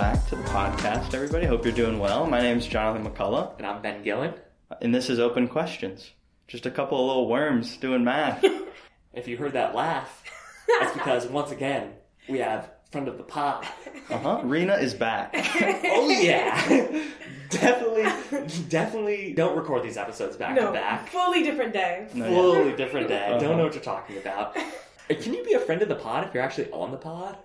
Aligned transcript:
back 0.00 0.26
to 0.30 0.34
the 0.34 0.42
podcast, 0.44 1.12
everybody. 1.12 1.44
Hope 1.44 1.62
you're 1.62 1.74
doing 1.74 1.98
well. 1.98 2.26
My 2.26 2.40
name 2.40 2.56
is 2.56 2.66
Jonathan 2.66 3.06
McCullough, 3.06 3.58
And 3.58 3.66
I'm 3.66 3.82
Ben 3.82 4.02
Gillen. 4.02 4.32
and 4.80 4.94
this 4.94 5.10
is 5.10 5.18
Open 5.20 5.46
Questions. 5.46 6.10
Just 6.48 6.64
a 6.64 6.70
couple 6.70 6.98
of 6.98 7.06
little 7.06 7.28
worms 7.28 7.76
doing 7.76 8.02
math. 8.04 8.42
If 9.12 9.26
you 9.28 9.36
heard 9.36 9.52
that 9.54 9.74
laugh, 9.74 10.22
that's 10.78 10.92
because 10.94 11.26
once 11.26 11.50
again 11.50 11.94
we 12.28 12.38
have 12.38 12.70
friend 12.92 13.08
of 13.08 13.18
the 13.18 13.24
pod. 13.24 13.66
Uh 14.08 14.18
huh. 14.18 14.40
Rena 14.44 14.76
is 14.76 14.94
back. 14.94 15.34
Oh 15.84 16.08
yeah, 16.08 17.04
definitely, 17.50 18.04
definitely 18.68 19.32
don't 19.34 19.54
record 19.56 19.82
these 19.82 19.96
episodes 19.96 20.36
back 20.36 20.54
no, 20.54 20.68
to 20.68 20.72
back. 20.72 21.08
fully 21.08 21.42
different 21.42 21.72
day. 21.74 22.06
No, 22.14 22.24
yeah. 22.24 22.34
Fully 22.36 22.76
different 22.76 23.08
day. 23.08 23.26
Uh-huh. 23.30 23.38
Don't 23.40 23.56
know 23.58 23.64
what 23.64 23.74
you're 23.74 23.82
talking 23.82 24.16
about. 24.16 24.56
Can 25.08 25.34
you 25.34 25.44
be 25.44 25.54
a 25.54 25.60
friend 25.60 25.82
of 25.82 25.88
the 25.88 25.96
pod 25.96 26.26
if 26.28 26.32
you're 26.32 26.42
actually 26.44 26.70
on 26.70 26.90
the 26.92 26.96
pod, 26.96 27.36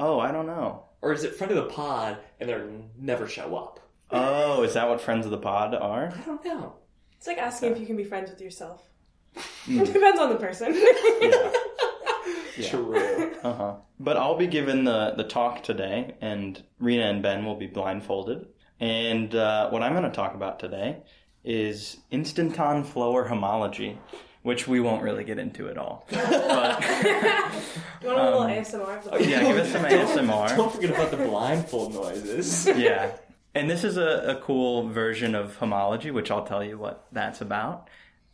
Oh, 0.00 0.18
I 0.18 0.32
don't 0.32 0.46
know. 0.46 0.86
Or 1.02 1.12
is 1.12 1.24
it 1.24 1.34
friend 1.34 1.50
of 1.52 1.56
the 1.56 1.70
pod 1.72 2.18
and 2.38 2.48
they 2.50 2.62
never 2.98 3.26
show 3.26 3.56
up? 3.56 3.80
Oh, 4.10 4.62
is 4.62 4.74
that 4.74 4.88
what 4.88 5.00
friends 5.00 5.24
of 5.24 5.30
the 5.30 5.38
pod 5.38 5.74
are? 5.74 6.12
I 6.14 6.20
don't 6.26 6.44
know. 6.44 6.74
It's 7.16 7.26
like 7.26 7.38
asking 7.38 7.72
if 7.72 7.78
you 7.80 7.86
can 7.86 7.96
be 7.96 8.04
friends 8.04 8.30
with 8.30 8.40
yourself. 8.40 8.82
Hmm. 9.64 9.80
It 9.82 9.92
depends 9.92 10.20
on 10.20 10.30
the 10.30 10.36
person. 10.36 10.74
Yeah. 11.20 11.52
Yeah. 12.56 12.68
True. 12.68 12.96
Uh 13.42 13.54
huh. 13.54 13.74
But 13.98 14.16
I'll 14.18 14.36
be 14.36 14.46
giving 14.46 14.84
the 14.84 15.14
the 15.16 15.24
talk 15.24 15.62
today, 15.62 16.14
and 16.20 16.62
Rena 16.78 17.04
and 17.04 17.22
Ben 17.22 17.44
will 17.46 17.54
be 17.54 17.66
blindfolded. 17.68 18.48
And 18.80 19.34
uh, 19.34 19.70
what 19.70 19.82
I'm 19.82 19.92
going 19.92 20.04
to 20.04 20.10
talk 20.10 20.34
about 20.34 20.58
today 20.58 20.98
is 21.44 21.96
instanton 22.10 22.84
Floer 22.84 23.26
homology, 23.28 23.98
which 24.42 24.66
we 24.66 24.80
won't 24.80 25.02
really 25.02 25.24
get 25.24 25.38
into 25.38 25.68
at 25.68 25.76
all. 25.78 26.06
But 28.02 28.08
you 28.08 28.14
want 28.14 28.20
a 28.20 28.24
little 28.24 28.40
Um, 28.42 28.50
ASMR? 28.50 28.96
of 28.98 29.04
the 29.04 29.14
Oh, 29.14 29.18
yeah, 29.18 29.42
give 29.42 29.56
us 29.58 29.70
some 29.72 29.84
ASMR. 29.84 30.56
Don't 30.56 30.72
forget 30.72 30.90
about 30.90 31.10
the 31.10 31.18
blindfold 31.18 31.92
noises. 31.94 32.66
yeah. 32.76 33.10
And 33.54 33.68
this 33.68 33.84
is 33.84 33.96
a, 33.98 34.36
a 34.36 34.40
cool 34.40 34.88
version 34.88 35.34
of 35.34 35.56
homology, 35.56 36.10
which 36.10 36.30
I'll 36.30 36.46
tell 36.46 36.64
you 36.64 36.78
what 36.78 37.06
that's 37.12 37.40
about. 37.42 37.88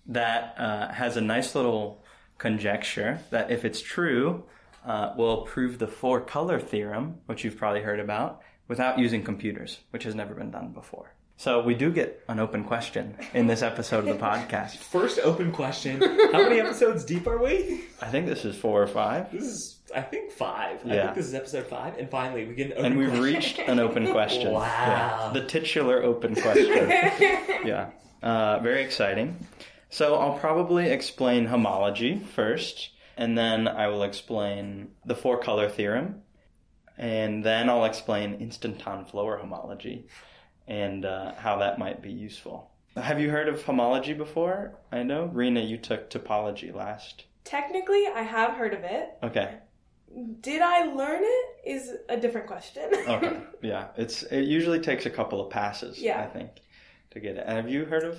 That 0.07 0.55
uh, 0.59 0.93
has 0.93 1.17
a 1.17 1.21
nice 1.21 1.55
little 1.57 2.05
conjecture 2.39 3.19
that 3.31 3.51
if 3.51 3.65
it's 3.65 3.81
true, 3.81 4.45
uh, 4.87 5.15
will 5.17 5.43
prove 5.43 5.79
the 5.81 5.89
four 5.89 6.21
color 6.21 6.61
theorem, 6.61 7.17
which 7.27 7.43
you've 7.45 7.57
probably 7.57 7.81
heard 7.81 7.99
about, 7.99 8.41
without 8.69 8.99
using 9.01 9.25
computers, 9.25 9.81
which 9.91 10.05
has 10.05 10.15
never 10.15 10.35
been 10.35 10.51
done 10.53 10.69
before. 10.73 11.13
So 11.39 11.61
we 11.63 11.75
do 11.75 11.93
get 11.93 12.25
an 12.29 12.41
open 12.41 12.65
question 12.65 13.15
in 13.35 13.47
this 13.47 13.61
episode 13.63 14.09
of 14.09 14.19
the 14.19 14.25
podcast. 14.25 14.77
First 14.91 15.19
open 15.23 15.53
question: 15.53 16.01
How 16.33 16.43
many 16.49 16.61
episodes 16.61 17.05
deep 17.05 17.27
are 17.27 17.37
we? 17.43 17.83
I 18.01 18.07
think 18.07 18.27
this 18.27 18.45
is 18.47 18.57
four 18.57 18.83
or 18.83 18.87
five. 18.87 19.31
This 19.31 19.43
is, 19.43 19.77
I 19.95 20.01
think, 20.01 20.33
five. 20.33 20.81
I 20.87 20.95
Yeah. 20.95 21.03
think 21.05 21.17
this 21.17 21.27
is 21.27 21.35
episode 21.35 21.67
five, 21.67 21.99
and 21.99 22.09
finally 22.11 22.47
we 22.47 22.55
get 22.55 22.69
an 22.69 22.73
open 22.73 22.85
And 22.87 22.99
we've 22.99 23.09
question. 23.09 23.25
reached 23.25 23.59
an 23.59 23.79
open 23.81 24.11
question. 24.13 24.53
Wow. 24.53 24.63
Yeah. 24.63 25.31
The 25.35 25.47
titular 25.47 26.03
open 26.03 26.35
question. 26.37 26.69
yeah. 27.67 27.91
Uh, 28.23 28.59
very 28.61 28.83
exciting. 28.83 29.37
So 29.91 30.17
I'll 30.17 30.39
probably 30.39 30.89
explain 30.89 31.47
homology 31.47 32.19
first, 32.19 32.91
and 33.17 33.37
then 33.37 33.69
I 33.69 33.89
will 33.89 34.03
explain 34.05 34.89
the 35.05 35.15
four 35.15 35.39
color 35.39 35.69
theorem, 35.69 36.23
and 36.97 37.45
then 37.45 37.69
I'll 37.69 37.85
explain 37.85 38.35
instanton 38.41 39.05
Floer 39.05 39.39
homology 39.39 40.07
and 40.69 41.05
uh, 41.05 41.35
how 41.35 41.59
that 41.59 41.79
might 41.79 42.03
be 42.03 42.11
useful. 42.13 42.71
Have 42.97 43.21
you 43.21 43.31
heard 43.31 43.49
of 43.49 43.63
homology 43.63 44.15
before? 44.15 44.75
I 44.91 45.03
know, 45.03 45.27
Rena, 45.27 45.61
you 45.61 45.77
took 45.77 46.09
topology 46.11 46.75
last. 46.75 47.25
Technically, 47.45 48.07
I 48.07 48.23
have 48.23 48.53
heard 48.55 48.73
of 48.75 48.85
it. 48.85 49.11
Okay. 49.23 49.57
Did 50.41 50.63
I 50.63 50.85
learn 50.85 51.21
it? 51.23 51.47
Is 51.67 51.93
a 52.09 52.17
different 52.17 52.47
question. 52.47 52.85
Okay. 53.09 53.39
Yeah. 53.63 53.89
It's 53.97 54.23
it 54.25 54.43
usually 54.45 54.81
takes 54.81 55.05
a 55.07 55.11
couple 55.11 55.41
of 55.45 55.51
passes, 55.51 55.99
Yeah. 56.01 56.21
I 56.23 56.27
think, 56.27 56.51
to 57.11 57.21
get 57.21 57.37
it. 57.37 57.45
And 57.47 57.57
have 57.57 57.69
you 57.69 57.85
heard 57.85 58.05
of 58.05 58.19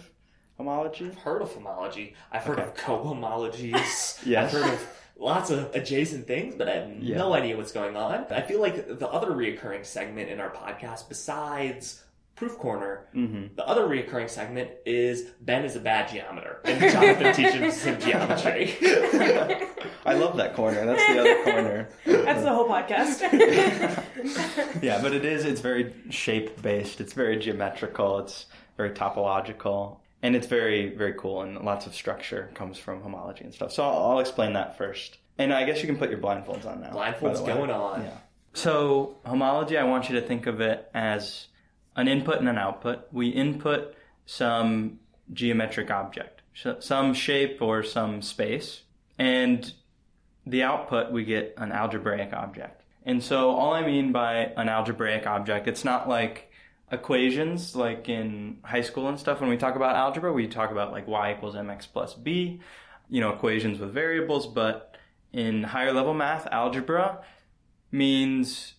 homology? 0.57 1.05
I've 1.07 1.17
heard 1.17 1.41
of 1.41 1.53
homology. 1.53 2.13
I've 2.31 2.43
heard 2.43 2.59
Okay. 2.59 2.67
of 2.67 2.75
co-homologies. 2.75 4.23
Yes. 4.25 4.53
I've 4.53 4.61
heard 4.61 4.73
of 4.73 4.87
lots 5.17 5.49
of 5.49 5.73
adjacent 5.75 6.27
things, 6.27 6.53
but 6.55 6.69
I 6.69 6.73
have 6.75 6.91
Yeah. 7.01 7.17
no 7.17 7.33
idea 7.33 7.57
what's 7.57 7.71
going 7.71 7.95
on. 7.95 8.25
I 8.29 8.41
feel 8.41 8.61
like 8.61 8.99
the 8.99 9.07
other 9.07 9.31
reoccurring 9.31 9.85
segment 9.85 10.29
in 10.29 10.39
our 10.39 10.51
podcast, 10.51 11.09
besides 11.09 12.03
Proof 12.37 12.57
Corner, 12.59 13.07
Mm-hmm. 13.15 13.55
the 13.55 13.67
other 13.67 13.87
reoccurring 13.87 14.29
segment 14.29 14.69
is 14.85 15.23
Ben 15.41 15.65
is 15.65 15.75
a 15.75 15.79
bad 15.79 16.07
geometer, 16.09 16.61
and 16.65 16.79
Jonathan 16.79 17.33
teaches 17.33 17.83
him 17.83 17.99
geometry. 17.99 18.75
I 20.05 20.13
love 20.13 20.37
that 20.37 20.53
corner. 20.55 20.85
That's 20.85 21.05
the 21.07 21.19
other 21.19 21.43
corner. 21.43 21.89
That's 22.05 22.43
the 22.43 22.53
whole 22.53 22.67
podcast. 22.69 24.03
Yeah, 24.83 25.01
but 25.01 25.13
it 25.13 25.25
is. 25.25 25.45
It's 25.45 25.61
very 25.61 25.93
shape 26.09 26.61
based. 26.61 27.01
It's 27.01 27.13
very 27.13 27.37
geometrical. 27.37 28.19
It's 28.19 28.45
very 28.77 28.91
topological, 28.91 29.97
and 30.21 30.35
it's 30.35 30.47
very 30.47 30.95
very 30.95 31.13
cool. 31.13 31.41
And 31.41 31.57
lots 31.65 31.87
of 31.87 31.95
structure 31.95 32.49
comes 32.53 32.77
from 32.77 33.01
homology 33.01 33.43
and 33.45 33.53
stuff. 33.53 33.71
So 33.71 33.83
I'll, 33.83 34.11
I'll 34.11 34.19
explain 34.19 34.53
that 34.53 34.77
first. 34.77 35.17
And 35.39 35.51
I 35.53 35.63
guess 35.65 35.81
you 35.81 35.87
can 35.87 35.97
put 35.97 36.09
your 36.09 36.19
blindfolds 36.19 36.65
on 36.65 36.81
now. 36.81 36.91
Blindfolds 36.91 37.45
going 37.45 37.69
on. 37.71 38.03
Yeah. 38.03 38.17
So 38.53 39.17
homology, 39.25 39.77
I 39.77 39.83
want 39.83 40.09
you 40.09 40.19
to 40.19 40.25
think 40.25 40.45
of 40.47 40.61
it 40.61 40.89
as 40.93 41.47
an 41.97 42.07
input 42.07 42.39
and 42.39 42.47
an 42.47 42.57
output. 42.57 43.07
We 43.11 43.27
input 43.29 43.93
some 44.25 44.99
geometric 45.33 45.91
object, 45.91 46.41
some 46.79 47.13
shape 47.13 47.61
or 47.61 47.83
some 47.83 48.21
space, 48.21 48.83
and 49.17 49.73
the 50.45 50.63
output 50.63 51.11
we 51.11 51.25
get 51.25 51.53
an 51.57 51.73
algebraic 51.73 52.31
object. 52.31 52.83
And 53.03 53.21
so 53.21 53.49
all 53.49 53.73
I 53.73 53.85
mean 53.85 54.11
by 54.11 54.51
an 54.55 54.69
algebraic 54.69 55.25
object, 55.27 55.67
it's 55.67 55.83
not 55.83 56.07
like 56.07 56.51
equations 56.91 57.75
like 57.75 58.07
in 58.07 58.59
high 58.63 58.81
school 58.81 59.09
and 59.09 59.19
stuff. 59.19 59.41
When 59.41 59.49
we 59.49 59.57
talk 59.57 59.75
about 59.75 59.95
algebra, 59.95 60.31
we 60.31 60.47
talk 60.47 60.71
about 60.71 60.91
like 60.91 61.07
y 61.07 61.33
equals 61.33 61.55
mx 61.55 61.87
plus 61.91 62.13
b, 62.13 62.61
you 63.09 63.21
know, 63.21 63.31
equations 63.31 63.79
with 63.79 63.93
variables. 63.93 64.47
But 64.47 64.95
in 65.33 65.63
higher 65.63 65.93
level 65.93 66.13
math, 66.13 66.47
algebra 66.47 67.23
means 67.91 68.73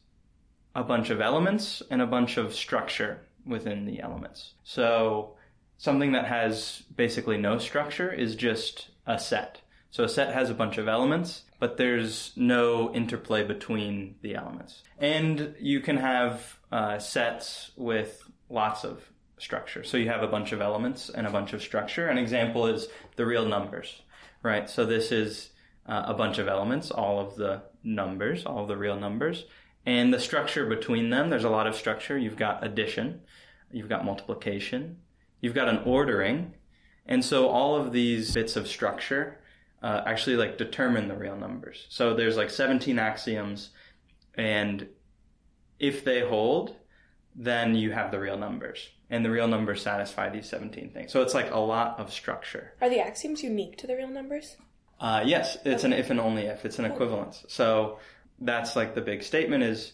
a 0.74 0.84
bunch 0.84 1.10
of 1.10 1.20
elements 1.20 1.82
and 1.90 2.00
a 2.00 2.06
bunch 2.06 2.36
of 2.36 2.54
structure 2.54 3.20
within 3.46 3.86
the 3.86 4.00
elements. 4.00 4.52
So 4.64 5.34
something 5.78 6.12
that 6.12 6.26
has 6.26 6.82
basically 6.94 7.38
no 7.38 7.58
structure 7.58 8.12
is 8.12 8.34
just 8.34 8.88
a 9.06 9.18
set. 9.18 9.60
So 9.90 10.04
a 10.04 10.08
set 10.08 10.34
has 10.34 10.50
a 10.50 10.54
bunch 10.54 10.76
of 10.76 10.86
elements, 10.86 11.42
but 11.58 11.76
there's 11.76 12.32
no 12.36 12.92
interplay 12.94 13.42
between 13.42 14.16
the 14.22 14.34
elements. 14.34 14.82
And 14.98 15.54
you 15.58 15.80
can 15.80 15.96
have 15.96 16.58
uh, 16.70 16.98
sets 16.98 17.70
with 17.76 18.22
lots 18.50 18.84
of 18.84 19.02
structure. 19.38 19.84
So 19.84 19.96
you 19.96 20.08
have 20.08 20.22
a 20.22 20.28
bunch 20.28 20.52
of 20.52 20.60
elements 20.60 21.08
and 21.08 21.26
a 21.26 21.30
bunch 21.30 21.52
of 21.52 21.62
structure. 21.62 22.08
An 22.08 22.18
example 22.18 22.66
is 22.66 22.88
the 23.16 23.24
real 23.24 23.46
numbers, 23.46 24.02
right? 24.42 24.68
So 24.68 24.84
this 24.84 25.10
is 25.10 25.50
uh, 25.86 26.02
a 26.06 26.14
bunch 26.14 26.38
of 26.38 26.48
elements, 26.48 26.90
all 26.90 27.18
of 27.18 27.36
the 27.36 27.62
numbers, 27.82 28.44
all 28.44 28.62
of 28.62 28.68
the 28.68 28.76
real 28.76 28.96
numbers. 28.96 29.46
And 29.86 30.12
the 30.12 30.20
structure 30.20 30.66
between 30.66 31.10
them, 31.10 31.30
there's 31.30 31.44
a 31.44 31.50
lot 31.50 31.66
of 31.66 31.74
structure. 31.74 32.18
You've 32.18 32.36
got 32.36 32.64
addition, 32.64 33.22
you've 33.70 33.88
got 33.88 34.04
multiplication, 34.04 34.98
you've 35.40 35.54
got 35.54 35.68
an 35.68 35.78
ordering. 35.84 36.54
And 37.06 37.24
so 37.24 37.48
all 37.48 37.74
of 37.74 37.92
these 37.92 38.34
bits 38.34 38.56
of 38.56 38.68
structure 38.68 39.38
uh, 39.82 40.02
actually 40.06 40.36
like 40.36 40.58
determine 40.58 41.08
the 41.08 41.16
real 41.16 41.36
numbers. 41.36 41.86
So 41.88 42.14
there's 42.14 42.36
like 42.36 42.50
17 42.50 42.98
axioms, 42.98 43.70
and 44.34 44.88
if 45.78 46.04
they 46.04 46.20
hold, 46.20 46.76
then 47.34 47.74
you 47.74 47.92
have 47.92 48.10
the 48.10 48.18
real 48.18 48.36
numbers. 48.36 48.88
And 49.10 49.24
the 49.24 49.30
real 49.30 49.48
numbers 49.48 49.80
satisfy 49.80 50.28
these 50.28 50.48
17 50.48 50.90
things. 50.90 51.12
So 51.12 51.22
it's 51.22 51.32
like 51.32 51.50
a 51.50 51.58
lot 51.58 51.98
of 51.98 52.12
structure. 52.12 52.74
Are 52.80 52.90
the 52.90 53.00
axioms 53.00 53.42
unique 53.42 53.78
to 53.78 53.86
the 53.86 53.96
real 53.96 54.08
numbers? 54.08 54.56
Uh, 55.00 55.22
yes, 55.24 55.56
it's 55.64 55.84
an 55.84 55.92
if 55.92 56.10
and 56.10 56.20
only 56.20 56.42
if. 56.42 56.64
It's 56.64 56.78
an 56.78 56.84
equivalence. 56.84 57.44
So 57.48 57.98
that's 58.40 58.76
like 58.76 58.94
the 58.94 59.00
big 59.00 59.22
statement 59.22 59.62
is 59.62 59.92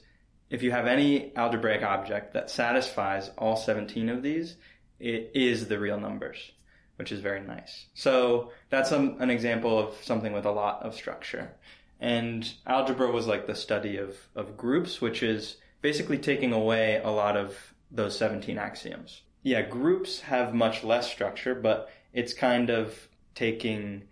if 0.50 0.62
you 0.62 0.70
have 0.70 0.86
any 0.86 1.34
algebraic 1.36 1.82
object 1.82 2.34
that 2.34 2.50
satisfies 2.50 3.30
all 3.38 3.56
17 3.56 4.08
of 4.08 4.22
these, 4.22 4.56
it 5.00 5.32
is 5.34 5.66
the 5.66 5.78
real 5.78 5.98
numbers, 5.98 6.52
which 6.96 7.10
is 7.10 7.20
very 7.20 7.40
nice. 7.40 7.86
So 7.94 8.52
that's 8.70 8.92
an 8.92 9.16
an 9.20 9.30
example 9.30 9.78
of 9.78 9.94
something 10.02 10.32
with 10.32 10.44
a 10.44 10.52
lot 10.52 10.82
of 10.82 10.94
structure. 10.94 11.54
And 12.00 12.52
algebra 12.66 13.10
was 13.10 13.26
like 13.26 13.46
the 13.46 13.54
study 13.54 13.96
of, 13.96 14.16
of 14.34 14.56
groups, 14.56 15.00
which 15.00 15.22
is 15.22 15.56
basically 15.80 16.18
taking 16.18 16.52
away 16.52 17.00
a 17.02 17.10
lot 17.10 17.36
of 17.36 17.56
those 17.90 18.18
17 18.18 18.58
axioms. 18.58 19.22
Yeah, 19.42 19.62
groups 19.62 20.20
have 20.20 20.54
much 20.54 20.84
less 20.84 21.10
structure, 21.10 21.54
but 21.54 21.90
it's 22.12 22.32
kind 22.32 22.70
of 22.70 23.08
taking 23.34 24.04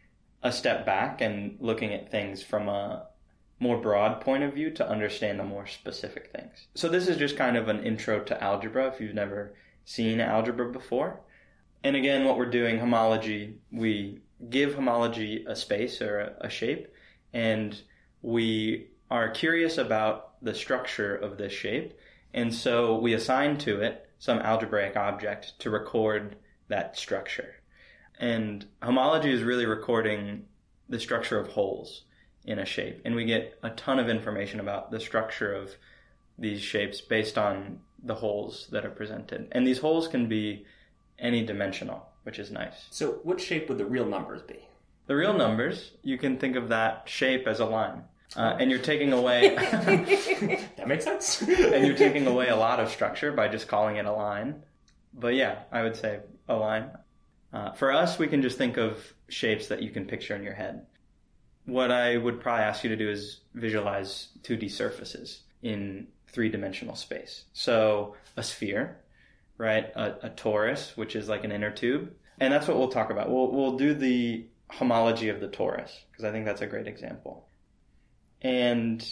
a 0.42 0.52
step 0.52 0.84
back 0.84 1.20
and 1.20 1.56
looking 1.60 1.92
at 1.92 2.10
things 2.10 2.42
from 2.42 2.68
a 2.68 3.06
more 3.62 3.78
broad 3.78 4.20
point 4.20 4.42
of 4.42 4.52
view 4.52 4.70
to 4.72 4.88
understand 4.88 5.38
the 5.38 5.44
more 5.44 5.68
specific 5.68 6.32
things. 6.32 6.66
So 6.74 6.88
this 6.88 7.06
is 7.06 7.16
just 7.16 7.36
kind 7.36 7.56
of 7.56 7.68
an 7.68 7.84
intro 7.84 8.18
to 8.24 8.42
algebra 8.42 8.88
if 8.88 9.00
you've 9.00 9.14
never 9.14 9.54
seen 9.84 10.20
algebra 10.20 10.72
before. 10.72 11.20
And 11.84 11.94
again, 11.94 12.24
what 12.24 12.36
we're 12.36 12.50
doing, 12.50 12.80
homology, 12.80 13.58
we 13.70 14.18
give 14.50 14.74
homology 14.74 15.44
a 15.46 15.54
space 15.54 16.02
or 16.02 16.34
a, 16.40 16.50
shape, 16.50 16.88
and 17.32 17.80
we 18.20 18.88
are 19.12 19.30
curious 19.30 19.78
about 19.78 20.42
the 20.42 20.54
structure 20.54 21.14
of 21.14 21.38
this 21.38 21.52
shape, 21.52 21.94
And 22.34 22.52
so 22.52 22.98
we 22.98 23.12
assign 23.12 23.58
to 23.58 23.80
it 23.80 24.08
some 24.18 24.38
algebraic 24.38 24.96
object 24.96 25.58
to 25.60 25.70
record 25.70 26.36
that 26.68 26.96
structure. 26.96 27.54
And 28.18 28.66
homology 28.82 29.30
is 29.30 29.42
really 29.42 29.66
recording 29.66 30.46
the 30.88 30.98
structure 30.98 31.38
of 31.38 31.48
holes 31.48 32.04
in 32.44 32.58
a 32.58 32.64
shape. 32.64 33.00
And 33.04 33.14
we 33.14 33.24
get 33.24 33.58
a 33.62 33.70
ton 33.70 33.98
of 33.98 34.08
information 34.08 34.60
about 34.60 34.90
the 34.90 35.00
structure 35.00 35.52
of 35.52 35.70
these 36.38 36.60
shapes 36.60 37.00
based 37.00 37.38
on 37.38 37.80
the 38.02 38.14
holes 38.14 38.68
that 38.72 38.84
are 38.84 38.90
presented. 38.90 39.48
And 39.52 39.66
these 39.66 39.78
holes 39.78 40.08
can 40.08 40.28
be 40.28 40.66
any 41.18 41.44
dimensional, 41.44 42.08
which 42.24 42.38
is 42.38 42.50
nice. 42.50 42.86
So, 42.90 43.20
what 43.22 43.40
shape 43.40 43.68
would 43.68 43.78
the 43.78 43.84
real 43.86 44.06
numbers 44.06 44.42
be? 44.42 44.58
The 45.06 45.16
real 45.16 45.34
numbers, 45.34 45.92
you 46.02 46.18
can 46.18 46.38
think 46.38 46.56
of 46.56 46.68
that 46.70 47.08
shape 47.08 47.46
as 47.46 47.60
a 47.60 47.66
line. 47.66 48.04
Uh, 48.34 48.56
and 48.58 48.70
you're 48.70 48.80
taking 48.80 49.12
away 49.12 49.54
That 50.76 50.88
makes 50.88 51.04
sense. 51.04 51.42
and 51.42 51.86
you're 51.86 51.96
taking 51.96 52.26
away 52.26 52.48
a 52.48 52.56
lot 52.66 52.80
of 52.80 52.88
structure 52.90 53.30
by 53.30 53.48
just 53.48 53.68
calling 53.68 53.96
it 53.96 54.06
a 54.06 54.12
line. 54.12 54.62
But 55.14 55.34
yeah, 55.34 55.60
I 55.70 55.82
would 55.82 55.96
say 55.96 56.20
a 56.48 56.54
line. 56.56 56.90
Uh, 57.52 57.72
for 57.72 57.92
us, 57.92 58.18
we 58.18 58.26
can 58.26 58.40
just 58.40 58.56
think 58.56 58.78
of 58.78 59.12
shapes 59.28 59.66
that 59.68 59.82
you 59.82 59.90
can 59.90 60.06
picture 60.06 60.34
in 60.34 60.42
your 60.42 60.54
head. 60.54 60.86
What 61.64 61.90
I 61.90 62.16
would 62.16 62.40
probably 62.40 62.64
ask 62.64 62.82
you 62.82 62.90
to 62.90 62.96
do 62.96 63.08
is 63.08 63.40
visualize 63.54 64.28
2D 64.42 64.70
surfaces 64.70 65.42
in 65.62 66.08
three 66.28 66.48
dimensional 66.48 66.96
space. 66.96 67.44
So 67.52 68.16
a 68.36 68.42
sphere, 68.42 68.98
right? 69.58 69.86
A, 69.94 70.26
a 70.26 70.30
torus, 70.30 70.96
which 70.96 71.14
is 71.14 71.28
like 71.28 71.44
an 71.44 71.52
inner 71.52 71.70
tube. 71.70 72.12
And 72.40 72.52
that's 72.52 72.66
what 72.66 72.76
we'll 72.78 72.88
talk 72.88 73.10
about. 73.10 73.30
We'll, 73.30 73.52
we'll 73.52 73.76
do 73.76 73.94
the 73.94 74.46
homology 74.68 75.28
of 75.28 75.38
the 75.40 75.48
torus, 75.48 75.90
because 76.10 76.24
I 76.24 76.32
think 76.32 76.46
that's 76.46 76.62
a 76.62 76.66
great 76.66 76.88
example. 76.88 77.46
And 78.40 79.06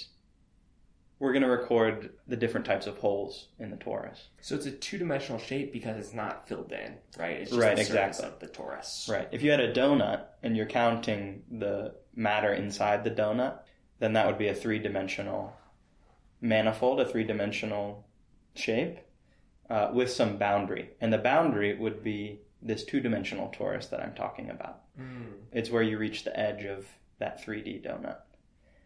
we're 1.20 1.32
going 1.32 1.43
to 1.43 1.49
record 1.49 2.11
the 2.26 2.37
different 2.37 2.64
types 2.67 2.87
of 2.87 2.97
holes 2.97 3.49
in 3.58 3.70
the 3.70 3.76
torus. 3.76 4.19
so 4.41 4.55
it's 4.55 4.64
a 4.64 4.70
two-dimensional 4.70 5.38
shape 5.38 5.70
because 5.73 5.99
it's 5.99 6.14
not 6.14 6.49
filled 6.49 6.73
in, 6.73 6.94
right? 7.19 7.37
It's 7.43 7.50
just 7.50 7.61
Right, 7.61 7.76
the 7.76 7.85
surface 7.85 8.19
exactly. 8.19 8.26
of 8.26 8.41
the 8.41 8.49
torus. 8.49 9.08
Right. 9.08 9.29
If 9.31 9.43
you 9.43 9.50
had 9.50 9.61
a 9.61 9.73
donut 9.73 10.23
and 10.43 10.56
you're 10.56 10.67
counting 10.67 11.43
the 11.50 11.94
matter 12.15 12.53
inside 12.53 13.05
the 13.05 13.11
donut, 13.11 13.59
then 13.99 14.15
that 14.15 14.27
would 14.27 14.39
be 14.39 14.49
a 14.49 14.55
three 14.55 14.79
dimensional 14.79 15.55
manifold, 16.41 17.01
a 17.01 17.05
three 17.05 17.25
dimensional 17.25 18.07
shape 18.55 18.99
uh, 19.69 19.91
with 19.93 20.11
some 20.11 20.37
boundary. 20.37 20.91
And 21.01 21.12
the 21.12 21.19
boundary 21.19 21.77
would 21.77 22.03
be 22.03 22.41
this 22.62 22.85
two 22.85 23.01
dimensional 23.01 23.53
torus 23.57 23.91
that 23.91 24.01
I'm 24.01 24.15
talking 24.15 24.51
about. 24.51 24.81
Mm. 25.01 25.33
It's 25.53 25.71
where 25.71 25.83
you 25.83 25.99
reach 25.99 26.25
the 26.25 26.39
edge 26.39 26.65
of 26.65 26.87
that 27.19 27.45
3D 27.45 27.85
donut. 27.85 28.19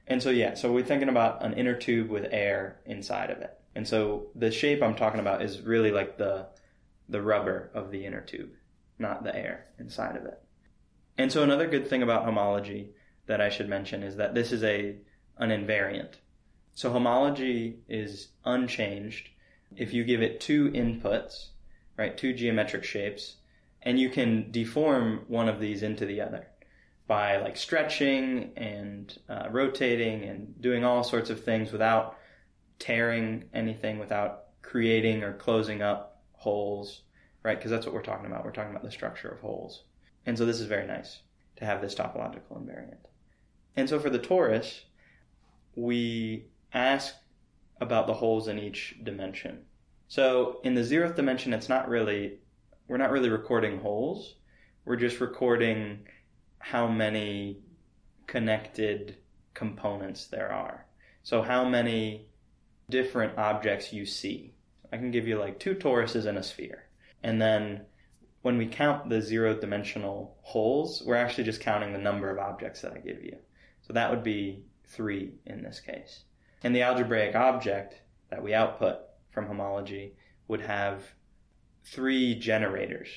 And 0.06 0.22
so, 0.22 0.30
yeah, 0.30 0.54
so 0.54 0.72
we're 0.72 0.84
thinking 0.84 1.08
about 1.08 1.42
an 1.42 1.54
inner 1.54 1.74
tube 1.74 2.10
with 2.10 2.26
air 2.30 2.80
inside 2.84 3.30
of 3.30 3.38
it. 3.38 3.58
And 3.74 3.88
so 3.88 4.26
the 4.34 4.50
shape 4.50 4.82
I'm 4.82 4.94
talking 4.94 5.20
about 5.20 5.42
is 5.42 5.62
really 5.62 5.90
like 5.90 6.18
the, 6.18 6.46
the 7.08 7.22
rubber 7.22 7.70
of 7.74 7.90
the 7.90 8.04
inner 8.04 8.20
tube, 8.20 8.50
not 8.98 9.24
the 9.24 9.34
air 9.34 9.66
inside 9.78 10.16
of 10.16 10.26
it. 10.26 10.40
And 11.16 11.32
so 11.32 11.42
another 11.42 11.66
good 11.66 11.88
thing 11.88 12.02
about 12.02 12.24
homology 12.24 12.90
that 13.26 13.40
I 13.40 13.48
should 13.48 13.68
mention 13.68 14.02
is 14.02 14.16
that 14.16 14.34
this 14.34 14.52
is 14.52 14.62
a 14.62 14.96
an 15.38 15.50
invariant. 15.50 16.14
So 16.74 16.90
homology 16.90 17.78
is 17.88 18.28
unchanged 18.44 19.30
if 19.76 19.92
you 19.92 20.04
give 20.04 20.22
it 20.22 20.40
two 20.40 20.70
inputs, 20.70 21.48
right, 21.96 22.16
two 22.16 22.32
geometric 22.32 22.84
shapes, 22.84 23.36
and 23.82 23.98
you 23.98 24.08
can 24.08 24.50
deform 24.50 25.24
one 25.28 25.48
of 25.48 25.60
these 25.60 25.82
into 25.82 26.06
the 26.06 26.20
other 26.20 26.46
by 27.06 27.36
like 27.36 27.56
stretching 27.56 28.52
and 28.56 29.18
uh, 29.28 29.48
rotating 29.50 30.24
and 30.24 30.60
doing 30.60 30.84
all 30.84 31.04
sorts 31.04 31.30
of 31.30 31.44
things 31.44 31.70
without 31.70 32.16
tearing 32.78 33.44
anything, 33.52 33.98
without 33.98 34.44
creating 34.62 35.22
or 35.22 35.34
closing 35.34 35.82
up 35.82 36.22
holes, 36.32 37.02
right? 37.42 37.58
Because 37.58 37.70
that's 37.70 37.84
what 37.84 37.94
we're 37.94 38.02
talking 38.02 38.26
about. 38.26 38.44
We're 38.44 38.52
talking 38.52 38.70
about 38.70 38.84
the 38.84 38.90
structure 38.90 39.28
of 39.28 39.40
holes. 39.40 39.82
And 40.26 40.38
so 40.38 40.46
this 40.46 40.60
is 40.60 40.66
very 40.66 40.86
nice 40.86 41.20
to 41.56 41.64
have 41.66 41.82
this 41.82 41.94
topological 41.94 42.52
invariant. 42.52 42.96
And 43.76 43.88
so 43.88 43.98
for 43.98 44.10
the 44.10 44.18
torus, 44.18 44.80
we 45.74 46.46
ask 46.72 47.14
about 47.80 48.06
the 48.06 48.14
holes 48.14 48.48
in 48.48 48.58
each 48.58 48.96
dimension. 49.02 49.64
So 50.08 50.60
in 50.62 50.74
the 50.74 50.82
zeroth 50.82 51.16
dimension, 51.16 51.52
it's 51.52 51.68
not 51.68 51.88
really, 51.88 52.38
we're 52.88 52.98
not 52.98 53.10
really 53.10 53.30
recording 53.30 53.80
holes. 53.80 54.34
We're 54.84 54.96
just 54.96 55.20
recording 55.20 56.06
how 56.58 56.86
many 56.86 57.58
connected 58.26 59.16
components 59.54 60.26
there 60.26 60.52
are. 60.52 60.86
So 61.22 61.42
how 61.42 61.64
many 61.64 62.28
different 62.90 63.38
objects 63.38 63.92
you 63.92 64.06
see. 64.06 64.54
I 64.92 64.96
can 64.96 65.10
give 65.10 65.26
you 65.26 65.38
like 65.38 65.58
two 65.58 65.74
toruses 65.74 66.26
and 66.26 66.38
a 66.38 66.42
sphere. 66.42 66.84
And 67.22 67.40
then 67.40 67.86
when 68.42 68.58
we 68.58 68.66
count 68.66 69.08
the 69.08 69.22
zero 69.22 69.58
dimensional 69.58 70.36
holes, 70.42 71.02
we're 71.04 71.16
actually 71.16 71.44
just 71.44 71.60
counting 71.60 71.92
the 71.92 71.98
number 71.98 72.30
of 72.30 72.38
objects 72.38 72.82
that 72.82 72.92
I 72.92 72.98
give 72.98 73.24
you. 73.24 73.36
So 73.86 73.92
that 73.92 74.10
would 74.10 74.22
be 74.22 74.64
three 74.86 75.34
in 75.46 75.62
this 75.62 75.80
case. 75.80 76.24
And 76.62 76.74
the 76.74 76.82
algebraic 76.82 77.34
object 77.34 78.00
that 78.30 78.42
we 78.42 78.54
output 78.54 78.98
from 79.30 79.46
homology 79.46 80.14
would 80.48 80.62
have 80.62 81.02
three 81.84 82.34
generators 82.34 83.08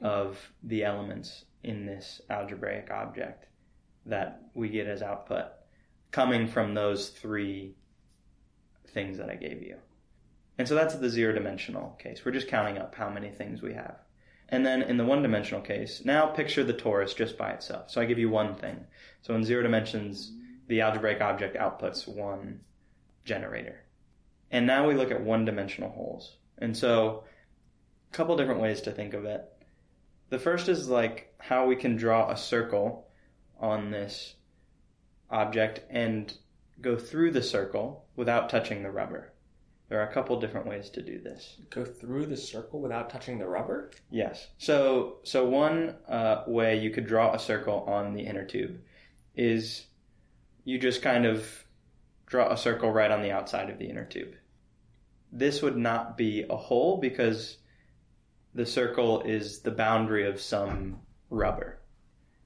of 0.00 0.52
the 0.64 0.84
elements 0.84 1.44
in 1.62 1.86
this 1.86 2.20
algebraic 2.28 2.90
object 2.90 3.46
that 4.06 4.42
we 4.54 4.68
get 4.68 4.88
as 4.88 5.02
output 5.02 5.46
coming 6.10 6.48
from 6.48 6.74
those 6.74 7.10
three 7.10 7.76
things 8.88 9.18
that 9.18 9.30
I 9.30 9.36
gave 9.36 9.62
you. 9.62 9.76
And 10.58 10.66
so 10.66 10.74
that's 10.74 10.96
the 10.96 11.08
zero 11.08 11.32
dimensional 11.32 11.90
case. 11.98 12.24
We're 12.24 12.32
just 12.32 12.48
counting 12.48 12.78
up 12.78 12.94
how 12.94 13.08
many 13.08 13.30
things 13.30 13.62
we 13.62 13.74
have. 13.74 13.98
And 14.52 14.66
then 14.66 14.82
in 14.82 14.98
the 14.98 15.04
one 15.06 15.22
dimensional 15.22 15.62
case, 15.62 16.02
now 16.04 16.26
picture 16.26 16.62
the 16.62 16.74
torus 16.74 17.16
just 17.16 17.38
by 17.38 17.52
itself. 17.52 17.90
So 17.90 18.02
I 18.02 18.04
give 18.04 18.18
you 18.18 18.28
one 18.28 18.54
thing. 18.54 18.84
So 19.22 19.34
in 19.34 19.44
zero 19.44 19.62
dimensions, 19.62 20.30
the 20.68 20.82
algebraic 20.82 21.22
object 21.22 21.56
outputs 21.56 22.06
one 22.06 22.60
generator. 23.24 23.84
And 24.50 24.66
now 24.66 24.86
we 24.86 24.94
look 24.94 25.10
at 25.10 25.22
one 25.22 25.46
dimensional 25.46 25.90
holes. 25.90 26.36
And 26.58 26.76
so 26.76 27.24
a 28.12 28.14
couple 28.14 28.36
different 28.36 28.60
ways 28.60 28.82
to 28.82 28.92
think 28.92 29.14
of 29.14 29.24
it. 29.24 29.42
The 30.28 30.38
first 30.38 30.68
is 30.68 30.86
like 30.86 31.34
how 31.38 31.64
we 31.64 31.74
can 31.74 31.96
draw 31.96 32.30
a 32.30 32.36
circle 32.36 33.08
on 33.58 33.90
this 33.90 34.34
object 35.30 35.80
and 35.88 36.30
go 36.82 36.98
through 36.98 37.30
the 37.30 37.42
circle 37.42 38.04
without 38.16 38.50
touching 38.50 38.82
the 38.82 38.90
rubber. 38.90 39.31
There 39.92 40.00
are 40.00 40.08
a 40.08 40.14
couple 40.14 40.40
different 40.40 40.66
ways 40.66 40.88
to 40.88 41.02
do 41.02 41.20
this. 41.20 41.58
Go 41.68 41.84
through 41.84 42.24
the 42.24 42.36
circle 42.38 42.80
without 42.80 43.10
touching 43.10 43.38
the 43.38 43.46
rubber? 43.46 43.90
Yes. 44.10 44.46
So 44.56 45.18
so 45.22 45.46
one 45.46 45.96
uh, 46.08 46.44
way 46.46 46.78
you 46.78 46.88
could 46.88 47.06
draw 47.06 47.34
a 47.34 47.38
circle 47.38 47.84
on 47.86 48.14
the 48.14 48.22
inner 48.22 48.46
tube 48.46 48.80
is 49.36 49.84
you 50.64 50.78
just 50.78 51.02
kind 51.02 51.26
of 51.26 51.46
draw 52.24 52.50
a 52.50 52.56
circle 52.56 52.90
right 52.90 53.10
on 53.10 53.20
the 53.20 53.32
outside 53.32 53.68
of 53.68 53.78
the 53.78 53.84
inner 53.84 54.06
tube. 54.06 54.32
This 55.30 55.60
would 55.60 55.76
not 55.76 56.16
be 56.16 56.46
a 56.48 56.56
hole 56.56 56.96
because 56.96 57.58
the 58.54 58.64
circle 58.64 59.20
is 59.20 59.60
the 59.60 59.72
boundary 59.72 60.26
of 60.26 60.40
some 60.40 61.00
rubber. 61.28 61.82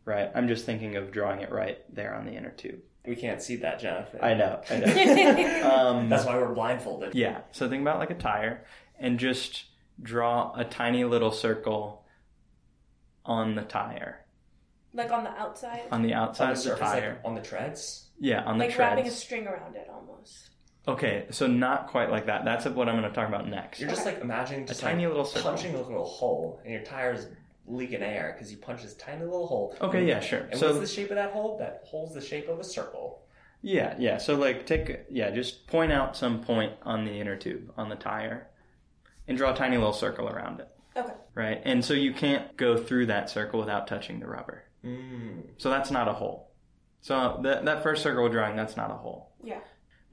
Right? 0.04 0.32
I'm 0.34 0.48
just 0.48 0.66
thinking 0.66 0.96
of 0.96 1.12
drawing 1.12 1.42
it 1.42 1.52
right 1.52 1.78
there 1.94 2.12
on 2.12 2.26
the 2.26 2.32
inner 2.32 2.50
tube. 2.50 2.80
We 3.06 3.16
can't 3.16 3.40
see 3.40 3.56
that, 3.56 3.78
Jonathan. 3.80 4.20
I 4.22 4.34
know. 4.34 4.60
I 4.70 4.76
know. 4.78 5.70
um, 5.70 6.08
That's 6.08 6.24
why 6.24 6.36
we're 6.36 6.54
blindfolded. 6.54 7.14
yeah. 7.14 7.40
So 7.52 7.68
think 7.68 7.82
about 7.82 7.98
like 7.98 8.10
a 8.10 8.14
tire 8.14 8.64
and 8.98 9.18
just 9.18 9.64
draw 10.02 10.52
a 10.56 10.64
tiny 10.64 11.04
little 11.04 11.30
circle 11.32 12.04
on 13.24 13.54
the 13.54 13.62
tire, 13.62 14.24
like 14.94 15.10
on 15.10 15.24
the 15.24 15.30
outside, 15.30 15.82
on 15.90 16.02
the 16.02 16.14
On 16.14 16.28
outside 16.28 16.46
the 16.46 16.50
of 16.52 16.56
the 16.58 16.62
surface, 16.62 16.80
tire. 16.80 17.10
like 17.16 17.24
on 17.24 17.34
the 17.34 17.40
treads. 17.42 18.08
yeah, 18.20 18.42
on 18.44 18.58
the 18.58 18.66
like 18.66 18.78
wrapping 18.78 19.06
a 19.06 19.10
string 19.10 19.46
around 19.46 19.74
it 19.76 19.88
almost. 19.92 20.50
Okay, 20.88 21.26
so 21.30 21.48
not 21.48 21.88
quite 21.88 22.10
like 22.10 22.26
that. 22.26 22.44
That's 22.44 22.64
what 22.66 22.88
I'm 22.88 22.96
going 22.96 23.08
to 23.10 23.14
talk 23.14 23.26
about 23.28 23.48
next. 23.48 23.80
You're 23.80 23.88
just 23.90 24.06
like 24.06 24.20
imagining 24.20 24.62
A 24.62 24.66
just 24.68 24.80
tiny 24.80 25.04
like, 25.04 25.08
little 25.10 25.24
circle. 25.24 25.50
punching 25.50 25.74
a 25.74 25.80
little 25.82 26.04
hole, 26.04 26.60
and 26.64 26.72
your 26.72 26.82
tire's 26.84 27.26
leaking 27.66 28.02
air 28.02 28.32
because 28.34 28.50
you 28.50 28.58
punch 28.58 28.82
this 28.82 28.94
tiny 28.94 29.24
little 29.24 29.46
hole. 29.46 29.76
Okay, 29.80 30.06
yeah, 30.06 30.20
sure. 30.20 30.40
And 30.50 30.58
So 30.58 30.68
what's 30.68 30.80
the 30.80 30.94
shape 30.94 31.10
of 31.10 31.16
that 31.16 31.32
hole? 31.32 31.58
That 31.58 31.82
hole's 31.84 32.14
the 32.14 32.20
shape 32.20 32.48
of 32.48 32.58
a 32.58 32.64
circle. 32.64 33.22
yeah, 33.62 33.94
yeah. 33.98 34.18
So 34.18 34.36
like 34.36 34.66
take 34.66 35.04
yeah, 35.10 35.30
just 35.30 35.66
point 35.66 35.92
out 35.92 36.16
some 36.16 36.42
point 36.42 36.72
on 36.82 37.04
the 37.04 37.12
inner 37.20 37.36
tube 37.36 37.72
on 37.76 37.88
the 37.88 37.96
tire, 37.96 38.48
and 39.26 39.36
draw 39.36 39.52
a 39.52 39.56
tiny 39.56 39.76
little 39.76 39.92
circle 39.92 40.28
around 40.28 40.60
it. 40.60 40.68
Okay. 40.96 41.12
Right, 41.34 41.60
and 41.64 41.84
so 41.84 41.92
you 41.92 42.14
can't 42.14 42.56
go 42.56 42.76
through 42.76 43.06
that 43.06 43.28
circle 43.28 43.60
without 43.60 43.86
touching 43.86 44.20
the 44.20 44.26
rubber. 44.26 44.64
Mm. 44.84 45.42
So 45.58 45.68
that's 45.68 45.90
not 45.90 46.08
a 46.08 46.12
hole. 46.12 46.52
So 47.02 47.40
that 47.42 47.64
that 47.64 47.82
first 47.82 48.02
circle 48.02 48.28
drawing, 48.28 48.56
that's 48.56 48.76
not 48.76 48.90
a 48.90 48.94
hole. 48.94 49.32
Yeah. 49.42 49.60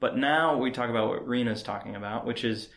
But 0.00 0.16
now 0.18 0.58
we 0.58 0.70
talk 0.70 0.90
about 0.90 1.08
what 1.08 1.26
Rena's 1.26 1.62
talking 1.62 1.96
about, 1.96 2.26
which 2.26 2.44
is 2.44 2.68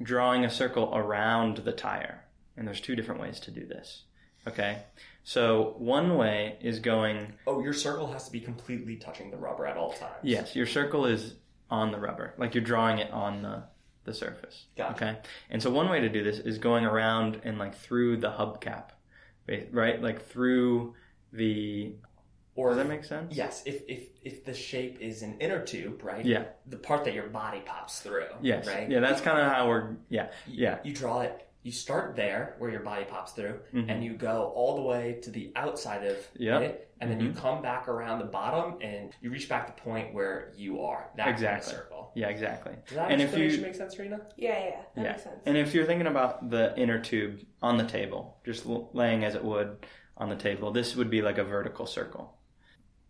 drawing 0.00 0.44
a 0.44 0.50
circle 0.50 0.92
around 0.94 1.58
the 1.58 1.72
tire. 1.72 2.24
And 2.56 2.66
there's 2.68 2.80
two 2.80 2.94
different 2.94 3.20
ways 3.20 3.40
to 3.40 3.50
do 3.50 3.66
this. 3.66 4.04
Okay? 4.46 4.82
So 5.24 5.74
one 5.78 6.16
way 6.16 6.56
is 6.62 6.78
going, 6.80 7.34
Oh, 7.46 7.60
your 7.60 7.72
circle 7.74 8.10
has 8.12 8.24
to 8.26 8.32
be 8.32 8.40
completely 8.40 8.96
touching 8.96 9.30
the 9.30 9.36
rubber 9.36 9.66
at 9.66 9.76
all 9.76 9.92
times. 9.92 10.14
yes, 10.22 10.56
your 10.56 10.66
circle 10.66 11.04
is 11.06 11.34
on 11.70 11.92
the 11.92 11.98
rubber. 11.98 12.34
Like 12.38 12.54
you're 12.54 12.64
drawing 12.64 12.98
it 12.98 13.10
on 13.10 13.42
the, 13.42 13.64
the 14.04 14.14
surface. 14.14 14.64
Gotcha. 14.76 14.94
Okay. 14.94 15.18
And 15.50 15.62
so 15.62 15.70
one 15.70 15.90
way 15.90 16.00
to 16.00 16.08
do 16.08 16.24
this 16.24 16.38
is 16.38 16.56
going 16.58 16.86
around 16.86 17.40
and 17.44 17.58
like 17.58 17.74
through 17.76 18.18
the 18.18 18.30
hubcap, 18.30 18.90
right? 19.70 20.00
Like 20.02 20.26
through 20.26 20.94
the. 21.32 21.94
Or 22.54 22.70
Does 22.70 22.78
that 22.78 22.88
make 22.88 23.04
sense? 23.04 23.36
yes, 23.36 23.62
if, 23.66 23.82
if 23.86 24.08
if 24.24 24.44
the 24.44 24.52
shape 24.54 24.98
is 25.00 25.22
an 25.22 25.36
inner 25.40 25.64
tube, 25.64 26.02
right? 26.02 26.24
Yeah. 26.24 26.46
The 26.66 26.76
part 26.78 27.04
that 27.04 27.14
your 27.14 27.28
body 27.28 27.60
pops 27.64 28.00
through. 28.00 28.24
Yes. 28.42 28.66
Right. 28.66 28.90
Yeah, 28.90 28.98
that's 28.98 29.20
kind 29.20 29.38
of 29.38 29.52
how 29.52 29.68
we're. 29.68 29.96
Yeah. 30.08 30.30
Yeah. 30.48 30.78
You 30.82 30.92
draw 30.92 31.20
it. 31.20 31.47
You 31.64 31.72
start 31.72 32.14
there 32.14 32.54
where 32.58 32.70
your 32.70 32.80
body 32.80 33.04
pops 33.04 33.32
through, 33.32 33.60
Mhm. 33.74 33.90
and 33.90 34.04
you 34.04 34.14
go 34.14 34.52
all 34.54 34.76
the 34.76 34.82
way 34.82 35.18
to 35.22 35.30
the 35.30 35.52
outside 35.56 36.04
of 36.06 36.16
Yep. 36.34 36.62
it, 36.62 36.90
and 37.00 37.10
then 37.10 37.20
you 37.20 37.32
come 37.32 37.60
back 37.62 37.88
around 37.88 38.20
the 38.20 38.24
bottom, 38.26 38.78
and 38.80 39.14
you 39.20 39.30
reach 39.30 39.48
back 39.48 39.66
to 39.66 39.72
the 39.74 39.80
point 39.90 40.14
where 40.14 40.52
you 40.56 40.82
are. 40.82 41.10
That's 41.16 41.30
Exactly. 41.30 41.72
the 41.72 41.78
circle. 41.78 42.12
Yeah. 42.14 42.28
Exactly. 42.28 42.76
Does 42.86 42.96
that 42.96 43.10
And 43.10 43.20
if 43.20 43.28
explanation 43.28 43.60
you- 43.60 43.66
make 43.66 43.74
sense, 43.74 43.98
Rena? 43.98 44.20
Yeah, 44.36 44.58
yeah, 44.58 44.70
that 44.94 45.02
Yeah. 45.04 45.10
makes 45.10 45.22
sense. 45.24 45.42
And 45.46 45.56
if 45.56 45.74
you're 45.74 45.84
thinking 45.84 46.06
about 46.06 46.48
the 46.48 46.76
inner 46.78 47.00
tube 47.00 47.40
on 47.60 47.76
the 47.76 47.84
table, 47.84 48.38
just 48.44 48.64
laying 48.64 49.24
as 49.24 49.34
it 49.34 49.44
would 49.44 49.84
on 50.16 50.28
the 50.28 50.36
table, 50.36 50.70
this 50.70 50.94
would 50.96 51.10
be 51.10 51.22
like 51.22 51.38
a 51.38 51.44
vertical 51.44 51.86
circle, 51.86 52.38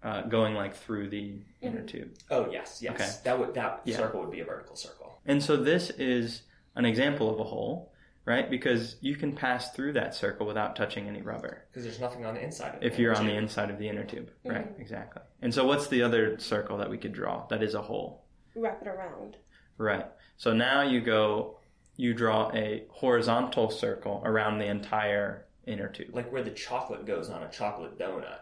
uh, 0.03 0.23
going 0.23 0.55
like 0.55 0.75
through 0.75 1.09
the 1.11 1.41
inner 1.61 1.83
tube. 1.83 2.15
Oh 2.31 2.51
yes, 2.51 2.81
yes. 2.83 2.95
Okay. 2.95 3.11
That 3.25 3.39
would 3.39 3.55
that 3.55 3.83
Yeah. 3.85 3.97
circle 3.97 4.21
would 4.21 4.31
be 4.31 4.41
a 4.41 4.45
vertical 4.45 4.75
circle. 4.75 5.21
And 5.27 5.43
so 5.43 5.57
this 5.57 5.91
is 5.91 6.43
an 6.75 6.85
example 6.85 7.31
of 7.31 7.39
a 7.41 7.45
hole, 7.45 7.93
right? 8.29 8.51
Because 8.51 8.97
you 9.01 9.17
can 9.17 9.33
pass 9.33 9.73
through 9.73 9.95
that 9.95 10.15
circle 10.15 10.47
without 10.47 10.77
touching 10.77 11.09
any 11.09 11.23
rubber 11.23 11.65
Because 11.71 11.83
there's 11.83 11.99
nothing 11.99 12.27
on 12.27 12.35
the 12.35 12.45
inside 12.45 12.75
of 12.75 12.83
it. 12.83 12.87
if 12.87 12.99
you're 12.99 13.17
on 13.17 13.27
the 13.27 13.35
inside 13.35 13.71
of 13.71 13.79
the 13.79 13.89
inner 13.89 14.05
tube, 14.05 14.29
mm-hmm. 14.45 14.51
right? 14.51 14.69
Exactly. 14.79 15.23
And 15.41 15.53
so 15.53 15.65
what's 15.65 15.89
the 15.89 16.03
other 16.03 16.39
circle 16.39 16.77
that 16.79 16.91
we 16.91 16.99
could 16.99 17.15
draw 17.15 17.47
that 17.47 17.63
is 17.63 17.75
a 17.75 17.81
hole? 17.81 18.27
Wrap 18.55 18.83
it 18.83 18.89
around. 18.89 19.37
Right. 19.79 20.05
So 20.37 20.53
now 20.53 20.83
you 20.83 21.01
go, 21.01 21.57
you 21.97 22.13
draw 22.13 22.51
a 22.53 22.85
horizontal 22.91 23.71
circle 23.71 24.21
around 24.25 24.59
the 24.59 24.67
entire 24.67 25.47
inner 25.67 25.89
tube. 25.89 26.11
like 26.13 26.31
where 26.31 26.43
the 26.43 26.51
chocolate 26.51 27.07
goes 27.07 27.31
on 27.31 27.43
a 27.43 27.51
chocolate 27.51 27.99
donut. 27.99 28.41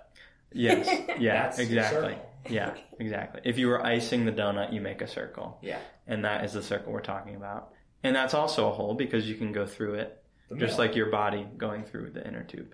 Yes. 0.52 0.88
Yeah. 1.18 1.42
That's 1.42 1.58
exactly. 1.60 2.16
Yeah. 2.48 2.74
Exactly. 2.98 3.40
If 3.44 3.56
you 3.56 3.68
were 3.68 3.84
icing 3.84 4.24
the 4.24 4.32
donut, 4.32 4.72
you 4.72 4.80
make 4.80 5.00
a 5.00 5.06
circle, 5.06 5.58
Yeah. 5.62 5.78
and 6.08 6.24
that 6.24 6.44
is 6.44 6.52
the 6.54 6.62
circle 6.62 6.92
we're 6.92 7.00
talking 7.00 7.36
about. 7.36 7.72
And 8.06 8.14
that's 8.14 8.34
also 8.34 8.68
a 8.68 8.72
hole 8.72 8.94
because 8.94 9.28
you 9.28 9.34
can 9.34 9.50
go 9.50 9.66
through 9.66 9.94
it, 9.94 10.22
just 10.56 10.78
like 10.78 10.94
your 10.94 11.10
body 11.10 11.44
going 11.56 11.82
through 11.82 12.10
the 12.10 12.24
inner 12.24 12.44
tube. 12.44 12.72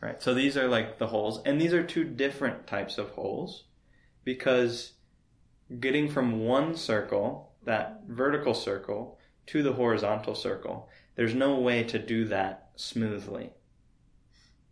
Right. 0.00 0.20
So 0.20 0.34
these 0.34 0.56
are 0.56 0.66
like 0.66 0.98
the 0.98 1.06
holes, 1.06 1.40
and 1.46 1.60
these 1.60 1.72
are 1.72 1.84
two 1.84 2.02
different 2.02 2.66
types 2.66 2.98
of 2.98 3.10
holes 3.10 3.66
because 4.24 4.94
getting 5.78 6.08
from 6.10 6.40
one 6.40 6.76
circle, 6.76 7.52
that 7.64 8.02
vertical 8.08 8.52
circle, 8.52 9.16
to 9.46 9.62
the 9.62 9.74
horizontal 9.74 10.34
circle, 10.34 10.88
there's 11.14 11.34
no 11.34 11.60
way 11.60 11.84
to 11.84 11.98
do 12.00 12.24
that 12.24 12.70
smoothly. 12.74 13.50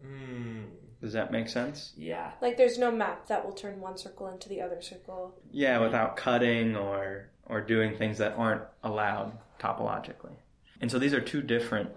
Mm, 0.04 0.64
Does 1.00 1.12
that 1.12 1.30
make 1.30 1.48
sense? 1.48 1.92
yeah. 1.96 2.32
Like 2.42 2.56
there's 2.56 2.76
no 2.76 2.90
map 2.90 3.28
that 3.28 3.44
will 3.44 3.52
turn 3.54 3.80
one 3.80 3.96
circle 3.96 4.26
into 4.28 4.48
the 4.48 4.60
other 4.60 4.82
circle. 4.82 5.38
Yeah, 5.52 5.78
without 5.78 6.16
cutting 6.16 6.74
or 6.74 7.30
or 7.46 7.60
doing 7.60 7.96
things 7.96 8.18
that 8.18 8.34
aren't 8.36 8.62
allowed 8.82 9.38
topologically. 9.62 10.36
And 10.80 10.90
so 10.90 10.98
these 10.98 11.14
are 11.14 11.20
two 11.20 11.42
different 11.42 11.90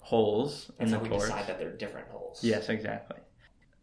holes 0.00 0.70
in 0.78 0.90
That's 0.90 1.02
the 1.02 1.08
how 1.08 1.14
we 1.14 1.20
torus. 1.20 1.26
decide 1.26 1.46
that 1.48 1.58
they're 1.58 1.72
different 1.72 2.08
holes. 2.08 2.44
Yes, 2.44 2.68
exactly. 2.68 3.18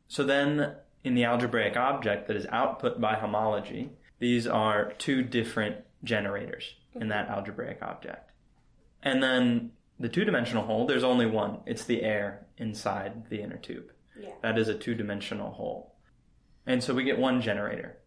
So 0.08 0.24
then 0.24 0.76
in 1.04 1.16
the 1.16 1.26
algebraic 1.26 1.76
object 1.76 2.28
that 2.28 2.38
is 2.38 2.46
output 2.50 3.02
by 3.02 3.16
homology, 3.16 3.92
these 4.20 4.48
are 4.48 4.94
two 4.98 5.22
different 5.22 5.78
generators 6.04 6.76
in 6.96 7.10
that 7.10 7.28
algebraic 7.28 7.80
object. 7.82 8.32
And 9.02 9.22
then 9.22 9.72
the 10.00 10.08
two-dimensional 10.08 10.66
hole, 10.66 10.88
there's 10.88 11.04
only 11.04 11.26
one. 11.26 11.60
It's 11.66 11.84
the 11.84 12.04
air 12.04 12.46
inside 12.58 13.30
the 13.30 13.42
inner 13.42 13.58
tube. 13.58 13.92
Yeah. 14.18 14.30
That 14.42 14.58
is 14.58 14.70
a 14.70 14.76
two-dimensional 14.76 15.52
hole. 15.52 15.96
And 16.66 16.82
so 16.82 16.94
we 16.94 17.04
get 17.04 17.20
one 17.20 17.42
generator 17.42 17.98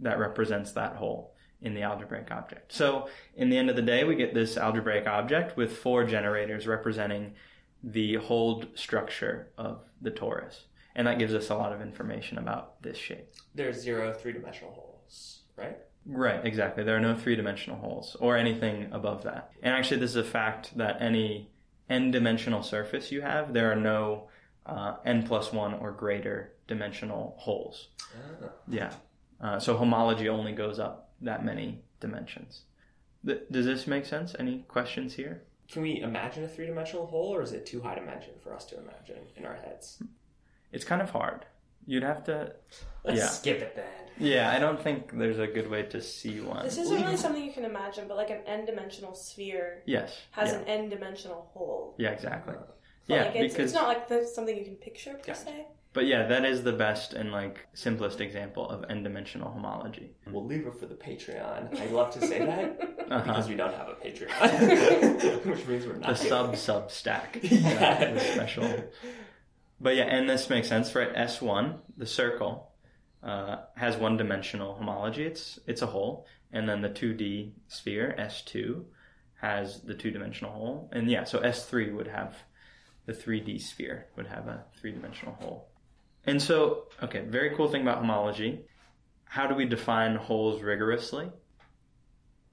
that 0.00 0.18
represents 0.18 0.72
that 0.72 0.96
hole 0.96 1.31
in 1.62 1.74
the 1.74 1.82
algebraic 1.82 2.30
object. 2.30 2.72
So 2.72 3.08
in 3.36 3.50
the 3.50 3.56
end 3.56 3.70
of 3.70 3.76
the 3.76 3.82
day, 3.82 4.04
we 4.04 4.14
get 4.14 4.34
this 4.34 4.56
algebraic 4.56 5.06
object 5.06 5.56
with 5.56 5.76
four 5.76 6.04
generators 6.04 6.66
representing 6.66 7.34
the 7.82 8.16
hold 8.16 8.68
structure 8.74 9.48
of 9.56 9.84
the 10.00 10.10
torus. 10.10 10.62
And 10.94 11.06
that 11.06 11.18
gives 11.18 11.34
us 11.34 11.48
a 11.48 11.54
lot 11.54 11.72
of 11.72 11.80
information 11.80 12.38
about 12.38 12.82
this 12.82 12.98
shape. 12.98 13.32
There's 13.54 13.80
zero 13.80 14.12
three 14.12 14.32
dimensional 14.32 14.72
holes, 14.72 15.40
right? 15.56 15.78
Right, 16.04 16.44
exactly. 16.44 16.84
There 16.84 16.96
are 16.96 17.00
no 17.00 17.16
three 17.16 17.36
dimensional 17.36 17.78
holes 17.78 18.16
or 18.20 18.36
anything 18.36 18.88
above 18.92 19.22
that. 19.22 19.52
And 19.62 19.74
actually, 19.74 20.00
this 20.00 20.10
is 20.10 20.16
a 20.16 20.24
fact 20.24 20.76
that 20.76 21.00
any 21.00 21.48
n 21.88 22.10
dimensional 22.10 22.62
surface 22.62 23.12
you 23.12 23.22
have, 23.22 23.52
there 23.52 23.70
are 23.70 23.76
no 23.76 24.28
uh, 24.66 24.96
n 25.04 25.22
plus 25.22 25.52
one 25.52 25.74
or 25.74 25.92
greater 25.92 26.52
dimensional 26.66 27.34
holes. 27.38 27.88
Ah. 28.14 28.48
Yeah. 28.68 28.92
Uh, 29.40 29.58
so 29.58 29.76
homology 29.76 30.28
only 30.28 30.52
goes 30.52 30.78
up 30.78 31.11
that 31.22 31.44
many 31.44 31.82
dimensions. 32.00 32.62
Th- 33.26 33.42
does 33.50 33.66
this 33.66 33.86
make 33.86 34.04
sense? 34.04 34.34
Any 34.38 34.64
questions 34.68 35.14
here? 35.14 35.42
Can 35.70 35.82
we 35.82 36.00
imagine 36.00 36.44
a 36.44 36.48
three 36.48 36.66
dimensional 36.66 37.06
hole, 37.06 37.34
or 37.34 37.42
is 37.42 37.52
it 37.52 37.64
too 37.66 37.80
high 37.80 37.94
dimension 37.94 38.32
for 38.42 38.52
us 38.54 38.64
to 38.66 38.78
imagine 38.78 39.20
in 39.36 39.46
our 39.46 39.54
heads? 39.54 40.02
It's 40.72 40.84
kind 40.84 41.00
of 41.00 41.10
hard. 41.10 41.46
You'd 41.86 42.02
have 42.02 42.24
to. 42.24 42.52
Let's 43.04 43.18
Yeah. 43.18 43.26
skip 43.28 43.60
it 43.60 43.74
then. 43.76 43.86
Yeah, 44.18 44.50
I 44.50 44.58
don't 44.58 44.80
think 44.80 45.16
there's 45.18 45.38
a 45.38 45.46
good 45.46 45.68
way 45.70 45.82
to 45.84 46.00
see 46.00 46.40
one. 46.40 46.64
This 46.64 46.78
isn't 46.78 47.02
really 47.02 47.16
something 47.16 47.42
you 47.42 47.52
can 47.52 47.64
imagine, 47.64 48.06
but 48.06 48.16
like 48.16 48.30
an 48.30 48.42
n-dimensional 48.46 49.14
sphere 49.14 49.82
Yes. 49.86 50.16
has 50.32 50.52
yeah. 50.52 50.58
an 50.58 50.64
n-dimensional 50.66 51.50
hole. 51.54 51.94
yeah, 51.98 52.10
exactly. 52.10 52.54
But, 52.54 52.76
Yeah, 53.06 53.24
like, 53.24 53.36
it's, 53.36 53.54
because 53.54 53.72
it's 53.72 53.74
not 53.74 53.88
like 53.88 54.24
something 54.28 54.56
you 54.56 54.64
can 54.64 54.76
picture 54.76 55.14
per 55.14 55.22
Yeah. 55.28 55.32
se. 55.34 55.66
But 55.94 56.06
yeah, 56.06 56.26
that 56.28 56.44
is 56.46 56.62
the 56.62 56.72
best 56.72 57.12
and 57.12 57.32
like 57.32 57.66
simplest 57.74 58.20
example 58.22 58.68
of 58.68 58.84
n-dimensional 58.88 59.50
homology. 59.52 60.12
We'll 60.30 60.46
leave 60.46 60.66
it 60.66 60.74
for 60.74 60.86
the 60.86 60.94
Patreon. 60.94 61.78
I 61.78 61.86
love 61.86 62.12
to 62.14 62.26
say 62.26 62.38
that 62.44 62.80
Uh-huh. 63.12 63.20
because 63.26 63.46
we 63.48 63.56
don't 63.56 63.74
have 63.74 63.88
a 63.88 63.94
Patreon, 63.94 65.44
which 65.46 65.66
means 65.66 65.86
we're 65.86 65.96
not 65.96 66.08
The 66.08 66.16
sub 66.16 66.56
sub 66.56 66.90
stack. 66.90 67.38
Yeah. 67.42 68.18
special. 68.18 68.84
But 69.80 69.96
yeah, 69.96 70.04
and 70.04 70.28
this 70.30 70.48
makes 70.48 70.68
sense, 70.68 70.94
right? 70.94 71.10
S 71.14 71.42
one, 71.42 71.80
the 71.96 72.06
circle, 72.06 72.70
uh, 73.22 73.56
has 73.76 73.96
one 73.98 74.16
dimensional 74.16 74.74
homology. 74.76 75.24
It's 75.24 75.58
it's 75.66 75.82
a 75.82 75.86
hole, 75.86 76.26
and 76.52 76.66
then 76.68 76.80
the 76.80 76.88
two 76.88 77.12
D 77.12 77.54
sphere 77.68 78.14
S 78.16 78.40
two 78.42 78.86
has 79.42 79.82
the 79.82 79.94
two 79.94 80.10
dimensional 80.10 80.52
hole, 80.52 80.88
and 80.92 81.10
yeah, 81.10 81.24
so 81.24 81.40
S 81.40 81.66
three 81.66 81.90
would 81.92 82.06
have 82.08 82.36
the 83.06 83.12
three 83.12 83.40
D 83.40 83.58
sphere 83.58 84.06
would 84.16 84.28
have 84.28 84.46
a 84.46 84.64
three 84.80 84.92
dimensional 84.92 85.34
hole. 85.34 85.68
And 86.26 86.40
so, 86.40 86.84
okay, 87.02 87.20
very 87.20 87.50
cool 87.56 87.68
thing 87.68 87.82
about 87.82 87.98
homology. 87.98 88.64
How 89.24 89.46
do 89.46 89.54
we 89.54 89.64
define 89.64 90.14
holes 90.16 90.62
rigorously? 90.62 91.30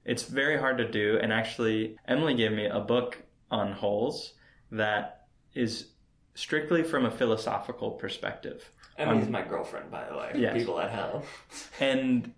It's 0.04 0.24
very 0.24 0.58
hard 0.58 0.78
to 0.78 0.90
do, 0.90 1.18
and 1.20 1.32
actually, 1.32 1.96
Emily 2.08 2.34
gave 2.34 2.52
me 2.52 2.66
a 2.66 2.80
book 2.80 3.22
on 3.50 3.72
holes 3.72 4.32
that 4.72 5.26
is 5.54 5.88
strictly 6.34 6.82
from 6.82 7.04
a 7.04 7.10
philosophical 7.10 7.90
perspective. 7.92 8.70
Emily's 8.96 9.26
Um, 9.26 9.32
my 9.32 9.42
girlfriend, 9.42 9.90
by 9.90 10.08
the 10.08 10.16
way. 10.16 10.32
yes. 10.36 10.54
People 10.56 10.80
at 10.80 10.90
home. 10.90 11.22
And 11.80 12.32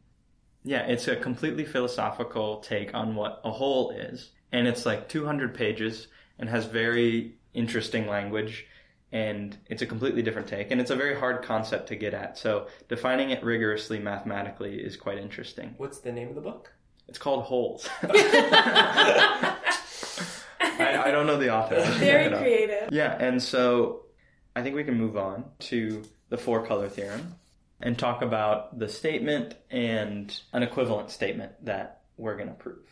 yeah, 0.64 0.82
it's 0.86 1.08
a 1.08 1.16
completely 1.16 1.64
philosophical 1.64 2.58
take 2.60 2.94
on 2.94 3.14
what 3.14 3.40
a 3.44 3.50
hole 3.50 3.90
is. 3.90 4.30
And 4.52 4.66
it's 4.66 4.84
like 4.86 5.08
200 5.08 5.54
pages 5.54 6.08
and 6.38 6.48
has 6.48 6.66
very 6.66 7.34
interesting 7.54 8.06
language. 8.06 8.66
And 9.12 9.56
it's 9.66 9.82
a 9.82 9.86
completely 9.86 10.22
different 10.22 10.48
take. 10.48 10.70
And 10.70 10.80
it's 10.80 10.90
a 10.90 10.96
very 10.96 11.14
hard 11.14 11.42
concept 11.44 11.88
to 11.88 11.96
get 11.96 12.14
at. 12.14 12.38
So 12.38 12.68
defining 12.88 13.30
it 13.30 13.44
rigorously 13.44 13.98
mathematically 13.98 14.76
is 14.76 14.96
quite 14.96 15.18
interesting. 15.18 15.74
What's 15.76 16.00
the 16.00 16.12
name 16.12 16.28
of 16.28 16.34
the 16.34 16.40
book? 16.40 16.72
It's 17.08 17.18
called 17.18 17.44
Holes. 17.44 17.86
I, 18.02 19.58
I 21.06 21.10
don't 21.10 21.26
know 21.26 21.36
the 21.36 21.52
author. 21.54 21.80
Very 21.98 22.24
look 22.24 22.32
it 22.32 22.34
up. 22.34 22.40
creative. 22.40 22.88
Yeah, 22.92 23.16
and 23.18 23.42
so 23.42 24.06
I 24.56 24.62
think 24.62 24.76
we 24.76 24.84
can 24.84 24.96
move 24.96 25.16
on 25.16 25.44
to 25.60 26.02
the 26.30 26.38
four 26.38 26.64
color 26.66 26.88
theorem 26.88 27.34
and 27.80 27.98
talk 27.98 28.22
about 28.22 28.78
the 28.78 28.88
statement 28.88 29.54
and 29.70 30.34
an 30.52 30.62
equivalent 30.62 31.10
statement 31.10 31.52
that 31.64 32.02
we're 32.16 32.36
going 32.36 32.48
to 32.48 32.54
prove. 32.54 32.86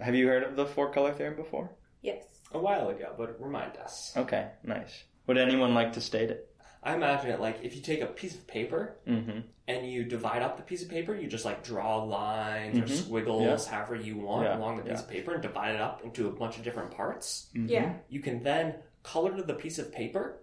Have 0.00 0.14
you 0.14 0.26
heard 0.26 0.42
of 0.42 0.56
the 0.56 0.66
four 0.66 0.90
color 0.92 1.12
theorem 1.12 1.36
before? 1.36 1.70
Yes. 2.00 2.24
A 2.52 2.58
while 2.58 2.88
ago, 2.88 3.14
but 3.16 3.40
remind 3.40 3.76
us. 3.76 4.12
Okay, 4.16 4.48
nice. 4.64 5.04
Would 5.26 5.38
anyone 5.38 5.74
like 5.74 5.92
to 5.94 6.00
state 6.00 6.30
it? 6.30 6.48
I 6.82 6.94
imagine 6.94 7.30
it 7.30 7.40
like 7.40 7.60
if 7.62 7.76
you 7.76 7.80
take 7.82 8.00
a 8.00 8.06
piece 8.06 8.34
of 8.34 8.46
paper 8.48 8.96
Mm-hmm. 9.06 9.40
and 9.68 9.90
you 9.90 10.04
divide 10.04 10.42
up 10.42 10.56
the 10.56 10.62
piece 10.64 10.82
of 10.82 10.88
paper, 10.88 11.14
you 11.14 11.28
just 11.28 11.44
like 11.44 11.62
draw 11.62 12.02
lines 12.02 12.78
or 12.78 12.82
Mhm. 12.82 13.04
squiggles, 13.04 13.66
however 13.68 13.94
you 13.94 14.16
want, 14.16 14.44
Yeah, 14.46 14.58
along 14.58 14.78
the 14.78 14.82
piece 14.82 14.94
yeah. 14.98 15.04
of 15.04 15.08
paper 15.08 15.32
and 15.34 15.42
divide 15.42 15.76
it 15.76 15.80
up 15.80 16.02
into 16.04 16.26
a 16.26 16.32
bunch 16.32 16.58
of 16.58 16.64
different 16.64 16.90
parts. 16.90 17.50
Mm-hmm. 17.54 17.68
Yeah. 17.68 17.94
You 18.08 18.18
can 18.20 18.42
then 18.42 18.74
color 19.04 19.40
the 19.40 19.54
piece 19.54 19.78
of 19.78 19.92
paper, 19.92 20.40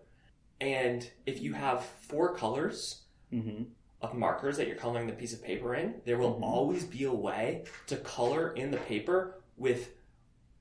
and 0.61 1.09
if 1.25 1.41
you 1.41 1.53
have 1.53 1.83
four 1.83 2.35
colors 2.35 3.03
Mm-hmm. 3.33 3.63
of 4.01 4.13
markers 4.15 4.55
that 4.57 4.65
you're 4.67 4.77
coloring 4.77 5.05
the 5.07 5.13
piece 5.13 5.33
of 5.33 5.43
paper 5.43 5.75
in, 5.75 6.01
there 6.05 6.17
will 6.17 6.35
Mhm. 6.39 6.43
always 6.43 6.85
be 6.85 7.03
a 7.03 7.13
way 7.13 7.65
to 7.87 7.97
color 7.97 8.53
in 8.53 8.71
the 8.71 8.77
paper 8.77 9.41
with 9.57 9.93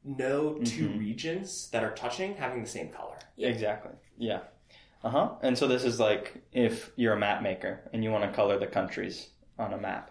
no 0.04 0.58
2 0.64 0.88
Mhm. 0.88 0.98
regions 0.98 1.70
that 1.70 1.82
are 1.84 1.94
touching 1.94 2.34
having 2.34 2.62
the 2.62 2.68
same 2.68 2.88
color. 2.90 3.16
Yeah. 3.36 3.48
Exactly. 3.48 3.92
Yeah. 4.18 4.40
Uh 5.02 5.10
huh. 5.10 5.30
And 5.42 5.56
so 5.56 5.68
this 5.68 5.84
is 5.84 6.00
like 6.00 6.42
if 6.52 6.90
you're 6.96 7.14
a 7.14 7.18
map 7.18 7.42
maker 7.42 7.88
and 7.92 8.02
you 8.02 8.10
want 8.10 8.24
to 8.24 8.36
color 8.36 8.58
the 8.58 8.66
countries 8.66 9.28
on 9.58 9.72
a 9.72 9.78
map, 9.78 10.10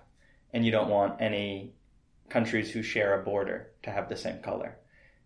and 0.54 0.66
you 0.66 0.72
don't 0.72 0.90
want 0.90 1.22
any 1.22 1.74
countries 2.30 2.72
who 2.72 2.82
share 2.82 3.20
a 3.20 3.24
border 3.24 3.72
to 3.84 3.92
have 3.92 4.10
the 4.10 4.16
same 4.16 4.40
color. 4.40 4.78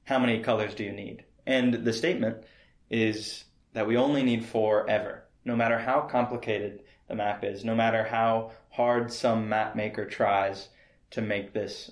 How 0.03 0.19
many 0.19 0.39
colors 0.39 0.73
do 0.73 0.83
you 0.83 0.91
need? 0.91 1.23
And 1.45 1.73
the 1.73 1.93
statement 1.93 2.43
is 2.89 3.45
that 3.73 3.87
we 3.87 3.97
only 3.97 4.23
need 4.23 4.45
four 4.45 4.89
ever. 4.89 5.25
No 5.45 5.55
matter 5.55 5.79
how 5.79 6.01
complicated 6.01 6.83
the 7.07 7.15
map 7.15 7.43
is, 7.43 7.63
no 7.63 7.75
matter 7.75 8.03
how 8.03 8.51
hard 8.69 9.11
some 9.11 9.49
map 9.49 9.75
maker 9.75 10.05
tries 10.05 10.69
to 11.11 11.21
make 11.21 11.53
this 11.53 11.91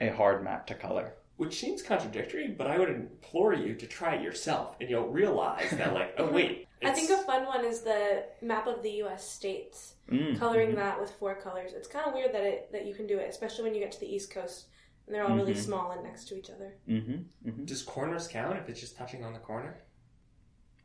a 0.00 0.08
hard 0.08 0.44
map 0.44 0.66
to 0.66 0.74
color. 0.74 1.14
Which 1.38 1.58
seems 1.60 1.82
contradictory, 1.82 2.48
but 2.48 2.66
I 2.66 2.78
would 2.78 2.90
implore 2.90 3.54
you 3.54 3.74
to 3.76 3.86
try 3.86 4.16
it 4.16 4.22
yourself, 4.22 4.76
and 4.80 4.90
you'll 4.90 5.08
realize 5.08 5.70
that, 5.70 5.94
like, 5.94 6.14
oh 6.18 6.30
wait, 6.30 6.66
I 6.84 6.90
think 6.90 7.08
a 7.10 7.16
fun 7.18 7.46
one 7.46 7.64
is 7.64 7.80
the 7.82 8.24
map 8.42 8.66
of 8.66 8.82
the 8.82 8.90
U.S. 9.04 9.28
states. 9.28 9.94
Mm, 10.10 10.38
Coloring 10.38 10.72
mhm. 10.72 10.76
that 10.76 11.00
with 11.00 11.10
four 11.12 11.34
colors. 11.36 11.72
It's 11.74 11.88
kind 11.88 12.06
of 12.06 12.12
weird 12.14 12.32
that 12.34 12.42
it 12.42 12.70
that 12.72 12.86
you 12.86 12.94
can 12.94 13.06
do 13.06 13.18
it, 13.18 13.28
especially 13.30 13.64
when 13.64 13.74
you 13.74 13.80
get 13.80 13.92
to 13.92 14.00
the 14.00 14.12
East 14.14 14.30
Coast 14.32 14.66
and 15.06 15.14
they're 15.14 15.24
all 15.24 15.34
really 15.36 15.54
Mhm. 15.54 15.64
small 15.64 15.90
and 15.92 16.02
next 16.02 16.26
to 16.28 16.36
each 16.36 16.50
other. 16.50 16.74
Mhm, 16.88 17.24
mhm. 17.46 17.64
does 17.66 17.82
corners 17.82 18.28
count 18.28 18.58
if 18.58 18.68
it's 18.68 18.80
just 18.80 18.96
touching 18.96 19.24
on 19.24 19.32
the 19.32 19.38
corner? 19.38 19.80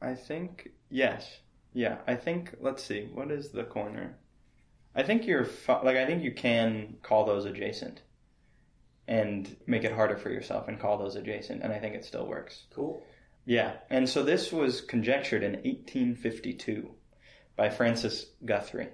I 0.01 0.15
think 0.15 0.69
yes. 0.89 1.39
Yeah, 1.73 1.97
I 2.07 2.15
think 2.15 2.55
let's 2.59 2.83
see. 2.83 3.09
What 3.13 3.31
is 3.31 3.49
the 3.49 3.63
corner? 3.63 4.17
I 4.95 5.01
think 5.03 5.25
you're 5.25 5.45
fi- 5.45 5.81
like 5.81 5.97
I 5.97 6.05
think 6.05 6.23
you 6.23 6.31
can 6.31 6.97
call 7.01 7.25
those 7.25 7.45
adjacent 7.45 8.01
and 9.07 9.55
make 9.67 9.83
it 9.83 9.91
harder 9.91 10.17
for 10.17 10.29
yourself 10.29 10.67
and 10.67 10.79
call 10.79 10.97
those 10.97 11.15
adjacent 11.15 11.61
and 11.61 11.73
I 11.73 11.79
think 11.79 11.95
it 11.95 12.05
still 12.05 12.25
works. 12.25 12.63
Cool. 12.73 13.03
Yeah. 13.45 13.73
And 13.89 14.07
so 14.07 14.23
this 14.23 14.51
was 14.51 14.81
conjectured 14.81 15.43
in 15.43 15.53
1852 15.53 16.89
by 17.55 17.69
Francis 17.69 18.27
Guthrie. 18.45 18.89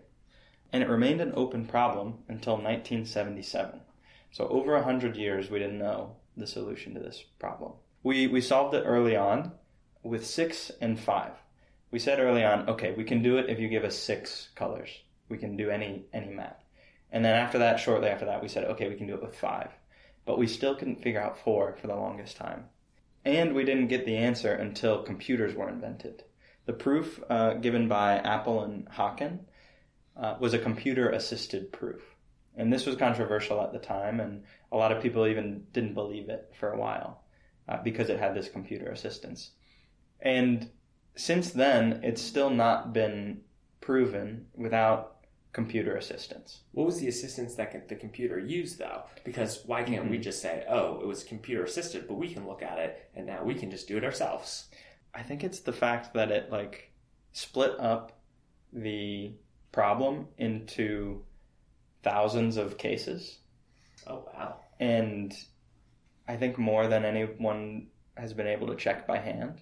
And 0.71 0.83
it 0.83 0.89
remained 0.89 1.21
an 1.21 1.33
open 1.35 1.65
problem 1.65 2.19
until 2.27 2.53
1977. 2.53 3.81
So 4.31 4.47
over 4.47 4.75
a 4.75 4.83
hundred 4.83 5.15
years, 5.15 5.49
we 5.49 5.59
didn't 5.59 5.79
know 5.79 6.15
the 6.37 6.47
solution 6.47 6.93
to 6.93 6.99
this 6.99 7.23
problem. 7.39 7.73
We 8.03 8.27
we 8.27 8.41
solved 8.41 8.75
it 8.75 8.83
early 8.85 9.15
on 9.15 9.51
with 10.03 10.25
six 10.25 10.71
and 10.81 10.99
five. 10.99 11.31
We 11.91 11.99
said 11.99 12.19
early 12.19 12.43
on, 12.43 12.69
okay, 12.69 12.93
we 12.93 13.03
can 13.03 13.23
do 13.23 13.37
it 13.37 13.49
if 13.49 13.59
you 13.59 13.67
give 13.67 13.83
us 13.83 13.97
six 13.97 14.49
colors. 14.55 14.89
We 15.27 15.37
can 15.37 15.57
do 15.57 15.69
any 15.69 16.05
any 16.13 16.29
map. 16.29 16.63
And 17.11 17.25
then 17.25 17.35
after 17.35 17.57
that, 17.59 17.79
shortly 17.79 18.09
after 18.09 18.25
that, 18.25 18.41
we 18.41 18.47
said, 18.47 18.65
okay, 18.65 18.87
we 18.87 18.95
can 18.95 19.07
do 19.07 19.15
it 19.15 19.23
with 19.23 19.35
five. 19.35 19.71
But 20.29 20.37
we 20.37 20.45
still 20.45 20.75
couldn't 20.75 21.01
figure 21.01 21.19
out 21.19 21.39
four 21.39 21.75
for 21.81 21.87
the 21.87 21.95
longest 21.95 22.37
time. 22.37 22.65
And 23.25 23.55
we 23.55 23.63
didn't 23.63 23.87
get 23.87 24.05
the 24.05 24.17
answer 24.17 24.53
until 24.53 25.01
computers 25.01 25.55
were 25.55 25.67
invented. 25.67 26.23
The 26.67 26.73
proof 26.73 27.19
uh, 27.31 27.55
given 27.55 27.87
by 27.87 28.19
Appel 28.19 28.61
and 28.61 28.87
Haken 28.91 29.39
uh, 30.15 30.35
was 30.39 30.53
a 30.53 30.59
computer 30.59 31.09
assisted 31.09 31.71
proof. 31.71 32.03
And 32.55 32.71
this 32.71 32.85
was 32.85 32.95
controversial 32.95 33.59
at 33.59 33.73
the 33.73 33.79
time, 33.79 34.19
and 34.19 34.43
a 34.71 34.77
lot 34.77 34.91
of 34.91 35.01
people 35.01 35.25
even 35.25 35.63
didn't 35.73 35.95
believe 35.95 36.29
it 36.29 36.53
for 36.59 36.73
a 36.73 36.77
while 36.77 37.23
uh, 37.67 37.81
because 37.81 38.09
it 38.09 38.19
had 38.19 38.35
this 38.35 38.49
computer 38.49 38.91
assistance. 38.91 39.49
And 40.19 40.69
since 41.15 41.49
then, 41.49 42.01
it's 42.03 42.21
still 42.21 42.51
not 42.51 42.93
been 42.93 43.41
proven 43.81 44.45
without 44.53 45.18
computer 45.51 45.95
assistance. 45.95 46.61
What 46.73 46.85
was 46.85 46.99
the 46.99 47.07
assistance 47.07 47.55
that 47.55 47.89
the 47.89 47.95
computer 47.95 48.37
used, 48.39 48.77
though? 48.77 49.03
Because 49.23 49.65
why 49.65 49.83
can't 49.83 50.09
we 50.09 50.17
Mhm. 50.19 50.23
just 50.23 50.41
say, 50.41 50.63
oh, 50.69 50.99
it 51.01 51.07
was 51.07 51.23
computer 51.23 51.63
assisted, 51.63 52.07
but 52.07 52.15
we 52.15 52.31
can 52.33 52.47
look 52.47 52.61
at 52.61 52.77
it, 52.77 53.09
and 53.15 53.25
now 53.25 53.43
we 53.43 53.55
can 53.55 53.71
just 53.71 53.87
do 53.87 53.97
it 53.97 54.03
ourselves? 54.03 54.69
I 55.13 55.23
think 55.23 55.43
it's 55.43 55.59
the 55.61 55.73
fact 55.73 56.13
that 56.13 56.31
it 56.31 56.51
like 56.51 56.91
split 57.31 57.79
up 57.79 58.21
the 58.71 59.33
problem 59.71 60.27
into 60.37 61.25
thousands 62.03 62.57
of 62.57 62.77
cases 62.77 63.39
Oh, 64.07 64.25
wow. 64.33 64.59
and 64.79 65.33
I 66.27 66.37
think 66.37 66.57
more 66.59 66.87
than 66.87 67.05
anyone 67.05 67.87
has 68.15 68.33
been 68.33 68.47
able 68.47 68.67
to 68.67 68.75
check 68.75 69.07
by 69.07 69.17
hand. 69.17 69.61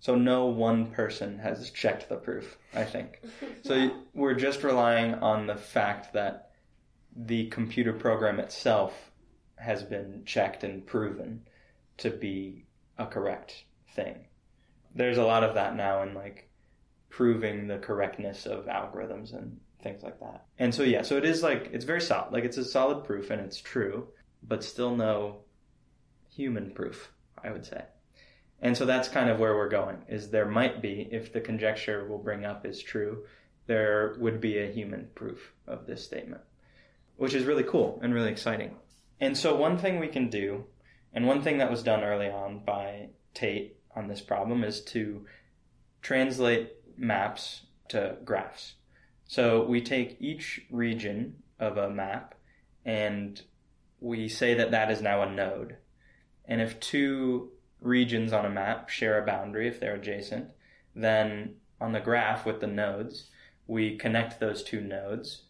So 0.00 0.14
no 0.14 0.46
one 0.46 0.86
person 0.86 1.38
has 1.38 1.70
checked 1.70 2.08
the 2.08 2.16
proof, 2.16 2.56
I 2.74 2.84
think. 2.84 3.20
So 3.64 3.90
we're 4.14 4.34
just 4.34 4.62
relying 4.62 5.14
on 5.14 5.46
the 5.46 5.56
fact 5.56 6.12
that 6.14 6.52
the 7.14 7.48
computer 7.48 7.92
program 7.92 8.38
itself 8.38 9.10
has 9.56 9.82
been 9.82 10.22
checked 10.24 10.62
and 10.64 10.86
proven 10.86 11.42
to 11.98 12.10
be 12.10 12.64
a 12.96 13.06
correct 13.06 13.64
thing. 13.94 14.26
There's 14.94 15.18
a 15.18 15.24
lot 15.24 15.44
of 15.44 15.54
that 15.54 15.76
now 15.76 16.02
in 16.02 16.14
like 16.14 16.48
proving 17.10 17.66
the 17.66 17.78
correctness 17.78 18.46
of 18.46 18.66
algorithms 18.66 19.34
and 19.34 19.58
things 19.82 20.02
like 20.02 20.20
that. 20.20 20.46
And 20.58 20.74
so 20.74 20.82
yeah, 20.82 21.02
so 21.02 21.16
it 21.16 21.24
is 21.24 21.42
like 21.42 21.70
it's 21.72 21.84
very 21.84 22.00
solid. 22.00 22.32
Like 22.32 22.44
it's 22.44 22.56
a 22.56 22.64
solid 22.64 23.04
proof 23.04 23.30
and 23.30 23.40
it's 23.40 23.60
true, 23.60 24.08
but 24.42 24.64
still 24.64 24.96
no 24.96 25.40
human 26.30 26.70
proof, 26.70 27.12
I 27.42 27.50
would 27.50 27.66
say. 27.66 27.82
And 28.60 28.76
so 28.76 28.84
that's 28.84 29.08
kind 29.08 29.30
of 29.30 29.38
where 29.38 29.54
we're 29.54 29.68
going 29.68 29.98
is 30.08 30.30
there 30.30 30.48
might 30.48 30.82
be 30.82 31.08
if 31.12 31.32
the 31.32 31.40
conjecture 31.40 32.06
we'll 32.08 32.18
bring 32.18 32.44
up 32.44 32.66
is 32.66 32.82
true, 32.82 33.24
there 33.66 34.16
would 34.18 34.40
be 34.40 34.58
a 34.58 34.70
human 34.70 35.08
proof 35.14 35.52
of 35.66 35.86
this 35.86 36.04
statement, 36.04 36.40
which 37.16 37.34
is 37.34 37.44
really 37.44 37.62
cool 37.62 38.00
and 38.02 38.12
really 38.12 38.30
exciting. 38.30 38.74
And 39.20 39.36
so 39.36 39.54
one 39.54 39.78
thing 39.78 39.98
we 39.98 40.08
can 40.08 40.28
do 40.28 40.64
and 41.12 41.26
one 41.26 41.42
thing 41.42 41.58
that 41.58 41.70
was 41.70 41.82
done 41.82 42.02
early 42.02 42.28
on 42.28 42.60
by 42.64 43.08
Tait 43.34 43.76
on 43.94 44.08
this 44.08 44.20
problem 44.20 44.64
is 44.64 44.82
to 44.84 45.24
translate 46.02 46.72
maps 46.96 47.62
to 47.88 48.16
graphs. 48.24 48.74
So 49.26 49.64
we 49.64 49.80
take 49.80 50.16
each 50.20 50.62
region 50.70 51.42
of 51.58 51.76
a 51.76 51.90
map 51.90 52.34
and 52.84 53.40
we 54.00 54.28
say 54.28 54.54
that 54.54 54.70
that 54.70 54.90
is 54.90 55.02
now 55.02 55.22
a 55.22 55.30
node. 55.30 55.76
And 56.46 56.60
if 56.60 56.80
two 56.80 57.50
regions 57.80 58.32
on 58.32 58.44
a 58.44 58.50
map 58.50 58.88
share 58.88 59.22
a 59.22 59.26
boundary, 59.26 59.68
if 59.68 59.80
they're 59.80 59.94
adjacent, 59.94 60.50
then 60.94 61.54
on 61.80 61.92
the 61.92 62.00
graph 62.00 62.44
with 62.44 62.60
the 62.60 62.66
nodes, 62.66 63.30
we 63.66 63.96
connect 63.96 64.40
those 64.40 64.62
two 64.62 64.80
nodes, 64.80 65.42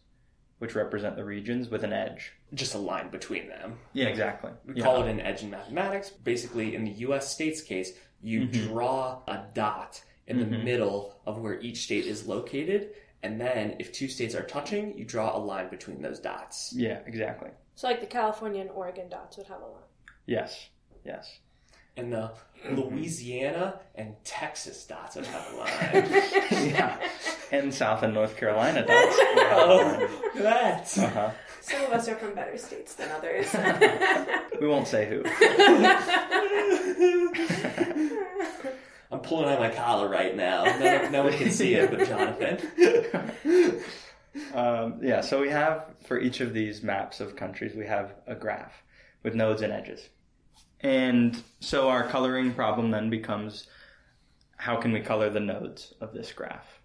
which 0.59 0.75
represent 0.75 1.15
the 1.15 1.23
regions, 1.25 1.69
with 1.69 1.83
an 1.83 1.93
edge. 1.93 2.33
Just 2.53 2.75
a 2.75 2.79
line 2.79 3.09
between 3.09 3.47
them. 3.47 3.79
Yeah, 3.93 4.07
exactly. 4.07 4.51
We 4.65 4.75
Yeah. 4.75 4.83
call 4.83 5.03
it 5.03 5.09
an 5.09 5.19
edge 5.21 5.43
in 5.43 5.49
mathematics. 5.49 6.09
Basically, 6.09 6.75
in 6.75 6.83
the 6.83 6.91
US 6.91 7.29
states 7.33 7.61
case, 7.61 7.97
you 8.21 8.41
Mhm. 8.41 8.51
draw 8.51 9.21
a 9.27 9.45
dot 9.53 10.03
in 10.27 10.37
the 10.39 10.45
Mhm. 10.45 10.63
middle 10.63 11.21
of 11.25 11.39
where 11.39 11.59
each 11.61 11.83
state 11.83 12.05
is 12.05 12.27
located. 12.27 12.93
And 13.23 13.39
then, 13.39 13.75
if 13.79 13.91
two 13.91 14.07
states 14.07 14.35
are 14.35 14.43
touching, 14.43 14.97
you 14.97 15.05
draw 15.05 15.35
a 15.35 15.39
line 15.39 15.69
between 15.69 16.01
those 16.01 16.19
dots. 16.19 16.73
Yeah, 16.73 16.99
exactly. 17.05 17.49
So 17.75 17.87
like 17.87 18.01
the 18.01 18.07
California 18.07 18.61
and 18.61 18.69
Oregon 18.69 19.09
dots 19.09 19.37
would 19.37 19.47
have 19.47 19.61
a 19.61 19.65
line. 19.65 19.83
Yes, 20.25 20.69
yes. 21.03 21.39
And 21.99 22.13
the 22.13 22.31
Louisiana 22.71 23.79
and 23.95 24.15
Texas 24.23 24.85
dots 24.85 25.15
would 25.15 25.25
have 25.27 25.53
a 25.53 25.57
line. 25.57 26.23
Yeah. 26.69 26.97
And 27.51 27.73
South 27.73 28.03
and 28.03 28.13
North 28.13 28.37
Carolina 28.37 28.85
dots. 28.85 29.15
oh, 29.19 30.07
that. 30.35 30.97
Uh-huh. 30.97 31.31
Some 31.61 31.83
of 31.85 31.91
us 31.91 32.07
are 32.07 32.15
from 32.15 32.33
better 32.35 32.57
states 32.57 32.95
than 32.95 33.09
others. 33.11 33.47
We 34.59 34.67
won't 34.67 34.87
say 34.87 35.07
who. 35.07 35.23
I'm 39.11 39.19
pulling 39.21 39.49
out 39.49 39.59
my 39.59 39.69
collar 39.69 40.07
right 40.07 40.35
now. 40.35 40.63
No, 40.79 41.09
no 41.09 41.23
one 41.23 41.33
can 41.33 41.51
see 41.51 41.73
it 41.73 41.89
but 41.89 42.07
Jonathan. 42.07 42.59
Um, 44.53 44.99
yeah, 45.01 45.21
so 45.21 45.41
we 45.41 45.49
have 45.49 45.85
for 46.05 46.19
each 46.19 46.41
of 46.41 46.53
these 46.53 46.83
maps 46.83 47.19
of 47.19 47.35
countries, 47.35 47.73
we 47.75 47.87
have 47.87 48.13
a 48.27 48.35
graph 48.35 48.83
with 49.23 49.33
nodes 49.33 49.61
and 49.61 49.73
edges. 49.73 50.09
And 50.81 51.41
so 51.59 51.89
our 51.89 52.07
coloring 52.07 52.53
problem 52.53 52.91
then 52.91 53.09
becomes 53.09 53.67
how 54.57 54.77
can 54.77 54.91
we 54.91 55.01
color 55.01 55.29
the 55.29 55.39
nodes 55.39 55.93
of 56.01 56.13
this 56.13 56.31
graph? 56.31 56.79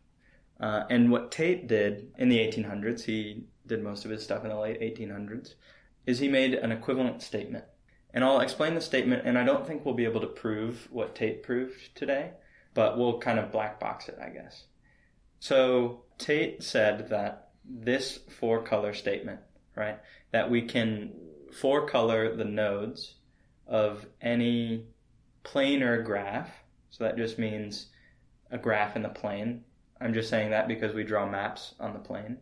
Uh, 0.61 0.85
and 0.90 1.11
what 1.11 1.30
Tait 1.30 1.66
did 1.66 2.12
in 2.18 2.28
the 2.28 2.38
1800s, 2.38 3.02
he 3.02 3.44
did 3.66 3.83
most 3.83 4.04
of 4.04 4.11
his 4.11 4.22
stuff 4.22 4.44
in 4.44 4.50
the 4.50 4.59
late 4.59 4.80
1800s, 4.80 5.54
is 6.07 6.18
he 6.18 6.28
made 6.28 6.54
an 6.54 6.72
equivalent 6.72 7.22
statement. 7.22 7.64
And 8.12 8.22
I'll 8.22 8.40
explain 8.40 8.74
the 8.74 8.80
statement, 8.80 9.22
and 9.24 9.37
I 9.37 9.44
don't 9.44 9.66
think 9.66 9.85
we'll 9.85 9.94
be 9.94 10.04
able 10.04 10.20
to 10.20 10.28
prove 10.28 10.88
what 10.90 11.16
Tait 11.16 11.42
proved 11.42 11.94
today, 11.96 12.30
but 12.72 12.96
we'll 12.96 13.18
kind 13.18 13.38
of 13.38 13.50
black 13.50 13.80
box 13.80 14.09
it, 14.09 14.18
I 14.22 14.28
guess. 14.28 14.64
So 15.40 16.04
Tait 16.18 16.62
said 16.62 17.09
that 17.09 17.50
this 17.64 18.20
four 18.38 18.62
color 18.62 18.94
statement, 18.94 19.40
right, 19.74 19.98
that 20.30 20.48
we 20.48 20.62
can 20.62 21.12
four 21.52 21.87
color 21.87 22.37
the 22.37 22.44
nodes 22.44 23.14
of 23.66 24.07
any 24.20 24.87
planar 25.44 26.05
graph. 26.05 26.50
So 26.90 27.05
that 27.05 27.16
just 27.16 27.38
means 27.38 27.88
a 28.50 28.59
graph 28.59 28.96
in 28.96 29.03
the 29.03 29.09
plane. 29.09 29.64
I'm 30.00 30.14
just 30.14 30.31
saying 30.31 30.50
that 30.50 30.68
because 30.68 30.94
we 30.94 31.05
draw 31.05 31.29
maps 31.29 31.74
on 31.81 31.92
the 31.92 31.98
plane. 31.98 32.38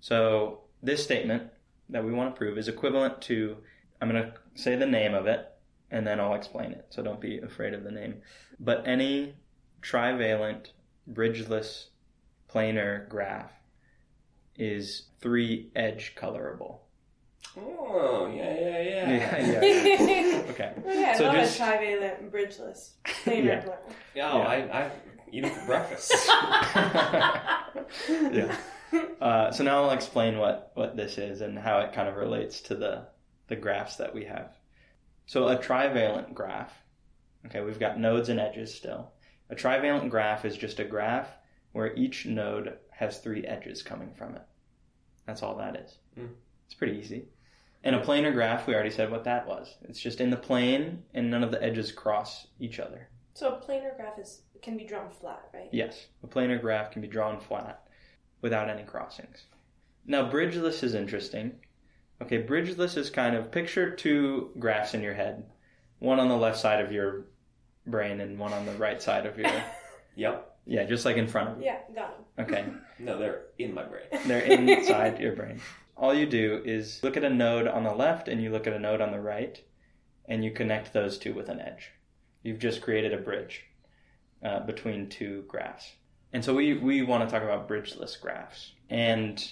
So 0.00 0.60
this 0.82 1.02
statement 1.02 1.44
that 1.88 2.04
we 2.04 2.12
want 2.12 2.34
to 2.34 2.38
prove 2.38 2.58
is 2.58 2.68
equivalent 2.68 3.20
to, 3.22 3.56
I'm 4.00 4.10
going 4.10 4.22
to 4.22 4.32
say 4.54 4.76
the 4.76 4.86
name 4.86 5.14
of 5.14 5.26
it, 5.26 5.46
and 5.90 6.06
then 6.06 6.20
I'll 6.20 6.34
explain 6.34 6.72
it. 6.72 6.86
So 6.90 7.02
don't 7.02 7.20
be 7.20 7.38
afraid 7.38 7.74
of 7.74 7.84
the 7.84 7.90
name. 7.90 8.22
But 8.58 8.86
any 8.86 9.34
trivalent, 9.82 10.72
bridgeless, 11.06 11.88
planar 12.52 13.08
graph 13.08 13.52
is 14.56 15.08
three 15.20 15.70
edge 15.74 16.14
colorable. 16.16 16.82
Oh, 17.56 18.30
yeah, 18.32 18.54
yeah, 18.54 18.82
yeah. 18.82 18.90
Yeah, 19.10 20.02
yeah. 20.02 20.26
Okay. 20.60 21.00
yeah, 21.00 21.16
So 21.16 21.24
not 21.26 21.34
just- 21.34 21.54
a 21.56 21.58
trivalent, 21.58 22.30
bridgeless, 22.30 22.94
planar 23.04 23.44
Yeah. 23.44 23.64
graph. 23.64 23.78
Yeah, 24.14 24.32
oh, 24.32 24.38
Yeah. 24.38 24.46
I, 24.48 24.82
I 24.84 24.90
eat 25.32 25.44
it 25.44 25.52
for 25.54 25.66
breakfast. 25.66 26.12
yeah. 28.08 28.56
Uh, 29.20 29.52
so 29.52 29.62
now 29.62 29.84
I'll 29.84 29.92
explain 29.92 30.36
what, 30.38 30.72
what 30.74 30.96
this 30.96 31.16
is 31.16 31.42
and 31.42 31.56
how 31.56 31.78
it 31.78 31.92
kind 31.92 32.08
of 32.08 32.16
relates 32.16 32.60
to 32.62 32.74
the, 32.74 33.06
the 33.46 33.54
graphs 33.54 33.94
that 33.96 34.12
we 34.12 34.24
have. 34.24 34.56
So 35.26 35.46
a 35.46 35.56
trivalent 35.56 36.34
graph, 36.34 36.72
okay, 37.46 37.60
we've 37.60 37.78
got 37.78 38.00
nodes 38.00 38.30
and 38.30 38.40
edges 38.40 38.74
still. 38.74 39.12
A 39.48 39.54
trivalent 39.54 40.10
graph 40.10 40.44
is 40.44 40.56
just 40.56 40.80
a 40.80 40.84
graph 40.84 41.28
where 41.70 41.94
each 41.94 42.26
node 42.26 42.78
has 42.90 43.18
three 43.18 43.44
edges 43.44 43.80
coming 43.84 44.12
from 44.12 44.34
it. 44.34 44.42
That's 45.24 45.44
all 45.44 45.56
that 45.58 45.76
is. 45.76 45.98
Hmm. 46.16 46.32
It's 46.66 46.74
pretty 46.74 46.98
easy. 46.98 47.26
And 47.82 47.96
a 47.96 48.00
planar 48.00 48.32
graph, 48.32 48.66
we 48.66 48.74
already 48.74 48.90
said 48.90 49.10
what 49.10 49.24
that 49.24 49.46
was. 49.46 49.76
It's 49.82 50.00
just 50.00 50.20
in 50.20 50.30
the 50.30 50.36
plane 50.36 51.02
and 51.14 51.30
none 51.30 51.42
of 51.42 51.50
the 51.50 51.62
edges 51.62 51.92
cross 51.92 52.46
each 52.58 52.78
other. 52.78 53.08
So 53.34 53.54
a 53.54 53.60
planar 53.60 53.96
graph 53.96 54.18
is 54.18 54.42
can 54.60 54.76
be 54.76 54.84
drawn 54.84 55.08
flat, 55.10 55.48
right? 55.54 55.70
Yes, 55.72 56.06
a 56.22 56.26
planar 56.26 56.60
graph 56.60 56.90
can 56.90 57.00
be 57.00 57.08
drawn 57.08 57.40
flat 57.40 57.84
without 58.42 58.68
any 58.68 58.82
crossings. 58.82 59.44
Now, 60.06 60.28
bridgeless 60.28 60.82
is 60.82 60.94
interesting. 60.94 61.52
Okay, 62.20 62.38
bridgeless 62.38 62.98
is 62.98 63.08
kind 63.08 63.34
of 63.34 63.50
picture 63.50 63.94
two 63.94 64.50
graphs 64.58 64.92
in 64.92 65.00
your 65.02 65.14
head 65.14 65.44
one 66.00 66.18
on 66.18 66.28
the 66.28 66.36
left 66.36 66.58
side 66.58 66.82
of 66.84 66.90
your 66.90 67.26
brain 67.86 68.20
and 68.20 68.38
one 68.38 68.52
on 68.52 68.66
the 68.66 68.72
right 68.72 69.00
side 69.00 69.26
of 69.26 69.38
your. 69.38 69.50
yep. 70.16 70.56
Yeah, 70.66 70.84
just 70.84 71.04
like 71.04 71.16
in 71.16 71.26
front 71.26 71.50
of 71.50 71.58
you. 71.58 71.64
Yeah, 71.64 71.78
got 71.94 72.16
him. 72.16 72.44
Okay, 72.44 72.64
No, 72.98 73.18
they're 73.18 73.42
in 73.58 73.74
my 73.74 73.84
brain. 73.84 74.04
they're 74.26 74.40
inside 74.40 75.18
your 75.18 75.34
brain. 75.34 75.60
All 76.00 76.14
you 76.14 76.24
do 76.24 76.62
is 76.64 76.98
look 77.02 77.18
at 77.18 77.24
a 77.24 77.28
node 77.28 77.68
on 77.68 77.84
the 77.84 77.92
left 77.92 78.26
and 78.26 78.42
you 78.42 78.50
look 78.50 78.66
at 78.66 78.72
a 78.72 78.78
node 78.78 79.02
on 79.02 79.12
the 79.12 79.20
right, 79.20 79.62
and 80.24 80.42
you 80.42 80.50
connect 80.50 80.94
those 80.94 81.18
two 81.18 81.34
with 81.34 81.50
an 81.50 81.60
edge. 81.60 81.90
You've 82.42 82.58
just 82.58 82.80
created 82.80 83.12
a 83.12 83.18
bridge 83.18 83.66
uh, 84.42 84.60
between 84.60 85.10
two 85.10 85.44
graphs. 85.46 85.92
And 86.32 86.42
so 86.42 86.54
we, 86.54 86.72
we 86.72 87.02
want 87.02 87.28
to 87.28 87.30
talk 87.30 87.42
about 87.42 87.68
bridgeless 87.68 88.16
graphs. 88.16 88.72
And 88.88 89.46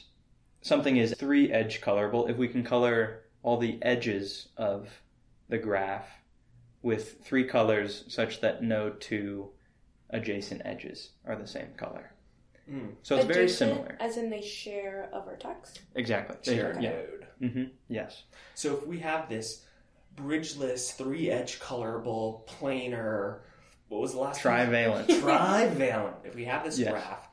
something 0.63 0.97
is 0.97 1.15
three 1.19 1.53
edge 1.53 1.83
colorable 1.83 2.29
if 2.29 2.39
we 2.39 2.49
can 2.49 2.65
color 2.65 3.25
all 3.43 3.59
the 3.59 3.79
edges 3.83 4.49
of 4.57 4.89
the 5.51 5.59
graph 5.59 6.09
with 6.81 7.23
three 7.23 7.45
colors 7.45 8.05
such 8.09 8.41
that 8.41 8.63
no 8.63 8.89
two 8.89 9.51
adjacent 10.09 10.63
edges 10.65 11.11
are 11.27 11.37
the 11.37 11.47
same 11.47 11.75
color. 11.77 12.13
Mm. 12.71 12.93
So 13.03 13.17
it's 13.17 13.25
very 13.25 13.49
similar. 13.49 13.97
As 14.01 14.17
in 14.17 14.31
they 14.31 14.43
share 14.43 15.09
a 15.13 15.23
vertex. 15.23 15.75
Exactly. 15.95 16.37
They 16.45 16.57
Share 16.57 16.73
a 16.73 16.83
yeah. 16.83 16.91
node. 16.91 17.27
hmm 17.53 17.65
Yes. 17.89 18.25
So 18.55 18.77
if 18.79 18.87
we 18.87 18.99
have 19.01 19.29
this 19.29 19.65
bridgeless, 20.17 20.93
three 20.93 21.31
edge 21.31 21.61
colorable, 21.61 22.47
planar, 22.49 23.41
what 23.89 24.01
was 24.01 24.13
the 24.13 24.19
last 24.21 24.45
one? 24.45 24.55
Trivalent. 24.55 25.09
Trivalent. 25.21 26.17
If 26.25 26.35
we 26.35 26.45
have 26.45 26.65
this 26.65 26.79
Yes. 26.79 26.91
graph, 26.91 27.29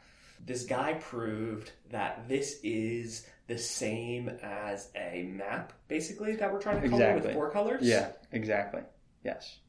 this 0.45 0.63
guy 0.65 0.93
proved 0.93 1.71
that 1.89 2.27
this 2.29 2.59
is 2.63 3.27
the 3.47 3.57
same 3.57 4.29
as 4.41 4.89
a 4.95 5.23
map, 5.23 5.73
basically, 5.87 6.35
that 6.35 6.51
we're 6.51 6.61
trying 6.61 6.81
to 6.81 6.89
color 6.89 7.01
Exactly. 7.03 7.27
with 7.27 7.35
four 7.35 7.51
colors. 7.51 7.81
Yeah, 7.83 8.09
exactly. 8.31 8.81
Yes. 9.23 9.59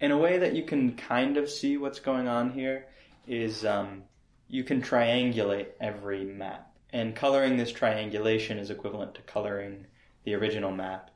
In 0.00 0.10
a 0.10 0.18
way 0.18 0.38
that 0.38 0.54
you 0.54 0.62
can 0.64 0.94
kind 0.96 1.36
of 1.36 1.50
see 1.50 1.76
what's 1.76 2.00
going 2.00 2.28
on 2.28 2.50
here 2.50 2.86
is 3.26 3.64
um, 3.64 4.04
you 4.48 4.64
can 4.64 4.82
triangulate 4.82 5.68
every 5.80 6.24
map. 6.24 6.74
And 6.90 7.14
coloring 7.14 7.56
this 7.56 7.70
triangulation 7.70 8.58
is 8.58 8.70
equivalent 8.70 9.14
to 9.14 9.22
coloring 9.22 9.86
the 10.24 10.34
original 10.34 10.72
map. 10.72 11.10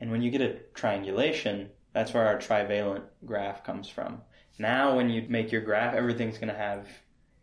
And 0.00 0.10
when 0.10 0.20
you 0.20 0.30
get 0.30 0.40
a 0.40 0.58
triangulation, 0.74 1.70
that's 1.92 2.12
where 2.12 2.26
our 2.26 2.38
trivalent 2.38 3.04
graph 3.24 3.62
comes 3.62 3.88
from. 3.88 4.20
Now, 4.58 4.96
when 4.96 5.08
you 5.10 5.26
make 5.28 5.52
your 5.52 5.60
graph, 5.60 5.94
everything's 5.94 6.38
going 6.38 6.48
to 6.48 6.58
have 6.58 6.88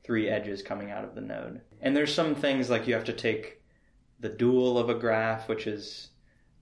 three 0.04 0.30
edges 0.30 0.62
coming 0.62 0.92
out 0.92 1.06
of 1.06 1.16
the 1.16 1.22
node. 1.22 1.62
And 1.82 1.96
there's 1.96 2.14
some 2.14 2.36
things 2.36 2.70
like 2.70 2.88
you 2.88 2.94
have 2.94 3.06
to 3.06 3.14
take 3.14 3.62
the 4.20 4.30
dual 4.30 4.78
of 4.78 4.90
a 4.90 4.96
graph, 4.96 5.48
which 5.48 5.68
is 5.68 6.10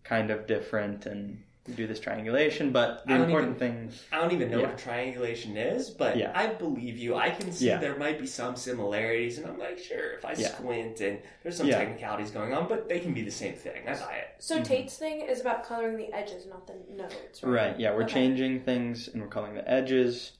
kind 0.03 0.29
of 0.29 0.45
different, 0.45 1.05
and 1.05 1.43
do 1.75 1.87
this 1.87 1.99
triangulation. 1.99 2.71
But 2.71 3.05
the 3.05 3.13
I 3.13 3.17
don't 3.17 3.29
important 3.29 3.59
thing, 3.59 3.91
I 4.11 4.21
don't 4.21 4.31
even 4.31 4.49
know 4.51 4.59
Yeah. 4.59 4.67
what 4.67 4.79
a 4.79 4.83
triangulation 4.83 5.57
is, 5.57 5.89
but 5.89 6.17
Yeah. 6.17 6.31
I 6.33 6.47
believe 6.47 6.97
you. 6.97 7.15
I 7.15 7.29
can 7.29 7.51
see 7.51 7.67
Yeah. 7.67 7.77
there 7.77 7.97
might 7.97 8.19
be 8.19 8.27
some 8.27 8.55
similarities, 8.55 9.37
and 9.37 9.47
I'm 9.47 9.59
like, 9.59 9.77
sure, 9.77 10.11
if 10.13 10.25
I 10.25 10.33
Yeah. 10.33 10.47
squint, 10.49 11.01
and 11.01 11.19
there's 11.43 11.57
some 11.57 11.67
Yeah. 11.67 11.79
technicalities 11.79 12.31
going 12.31 12.53
on, 12.53 12.67
but 12.67 12.87
they 12.87 12.99
can 12.99 13.13
be 13.13 13.21
the 13.21 13.31
same 13.31 13.53
thing. 13.55 13.87
I 13.87 13.93
buy 13.93 14.15
it. 14.15 14.27
So 14.39 14.55
mm-hmm. 14.55 14.63
Tait's 14.63 14.97
thing 14.97 15.21
is 15.21 15.41
about 15.41 15.63
coloring 15.65 15.97
the 15.97 16.13
edges, 16.13 16.45
not 16.47 16.67
the 16.67 16.75
nodes, 16.89 17.43
right? 17.43 17.69
right? 17.71 17.79
Yeah, 17.79 17.93
we're 17.93 18.03
Okay. 18.03 18.13
changing 18.13 18.61
things, 18.61 19.07
and 19.07 19.21
we're 19.21 19.27
coloring 19.29 19.55
the 19.55 19.69
edges, 19.69 20.33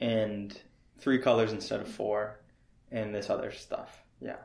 and 0.00 0.60
three 0.98 1.18
colors 1.18 1.52
instead 1.52 1.80
of 1.80 1.88
four, 1.88 2.40
and 2.90 3.14
this 3.14 3.30
other 3.30 3.50
stuff. 3.50 4.04
Yeah. 4.20 4.36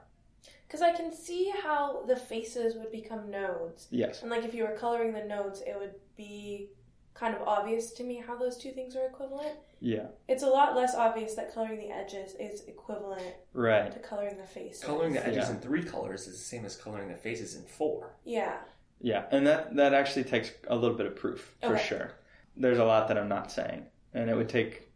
Because 0.74 0.82
I 0.92 0.92
can 0.98 1.14
see 1.14 1.54
how 1.62 2.02
the 2.08 2.16
faces 2.16 2.76
would 2.78 2.92
become 2.92 3.30
nodes. 3.30 3.88
Yes. 3.92 4.24
And 4.24 4.32
like 4.32 4.44
if 4.44 4.56
you 4.56 4.64
were 4.64 4.72
coloring 4.76 5.14
the 5.14 5.24
nodes, 5.24 5.62
it 5.62 5.76
would 5.78 5.94
be 6.18 6.70
kind 7.14 7.36
of 7.36 7.44
obvious 7.48 7.92
to 7.92 8.04
me 8.04 8.16
how 8.26 8.36
those 8.36 8.58
two 8.58 8.72
things 8.72 8.96
are 8.96 9.06
equivalent. 9.06 9.52
Yeah. 9.82 10.08
It's 10.28 10.42
a 10.42 10.48
lot 10.48 10.76
less 10.76 10.96
obvious 10.96 11.36
that 11.36 11.54
coloring 11.54 11.78
the 11.78 11.92
edges 11.92 12.34
is 12.40 12.62
equivalent 12.62 13.36
Right. 13.54 13.92
to 13.92 14.00
coloring 14.00 14.36
the 14.40 14.48
faces. 14.48 14.84
Coloring 14.84 15.14
the 15.14 15.24
edges 15.24 15.48
Yeah. 15.48 15.52
in 15.52 15.60
three 15.60 15.84
colors 15.84 16.22
is 16.26 16.40
the 16.40 16.44
same 16.44 16.66
as 16.66 16.76
coloring 16.76 17.10
the 17.10 17.18
faces 17.18 17.54
in 17.56 17.62
four. 17.62 18.16
Yeah. 18.24 18.58
Yeah, 19.00 19.26
and 19.30 19.46
that 19.46 19.76
that 19.76 19.94
actually 19.94 20.24
takes 20.24 20.54
a 20.70 20.76
little 20.76 20.98
bit 20.98 21.06
of 21.06 21.16
proof 21.16 21.56
for 21.62 21.76
Okay. 21.76 21.84
sure. 21.84 22.14
There's 22.58 22.80
a 22.80 22.86
lot 22.86 23.10
that 23.10 23.18
I'm 23.20 23.30
not 23.30 23.52
saying, 23.52 23.86
and 24.16 24.28
it 24.28 24.36
would 24.36 24.50
take. 24.50 24.90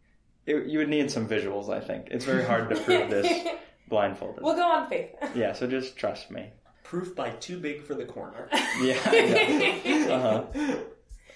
It, 0.44 0.66
you 0.66 0.78
would 0.78 0.88
need 0.88 1.08
some 1.08 1.28
visuals. 1.28 1.68
I 1.72 1.78
think 1.78 2.08
it's 2.10 2.24
very 2.24 2.42
hard 2.42 2.68
to 2.70 2.74
prove 2.80 3.10
this 3.10 3.46
blindfolded. 3.88 4.42
we'll 4.42 4.54
go 4.56 4.68
on 4.68 4.88
faith. 4.88 5.10
Yeah, 5.34 5.52
so 5.52 5.66
just 5.66 5.96
trust 5.96 6.30
me. 6.30 6.50
Proof 6.84 7.14
by 7.14 7.30
too 7.30 7.58
big 7.58 7.82
for 7.84 7.94
the 7.94 8.04
corner. 8.04 8.48
Yeah, 8.82 9.12
yeah. 9.12 10.06
Uh-huh. 10.14 10.76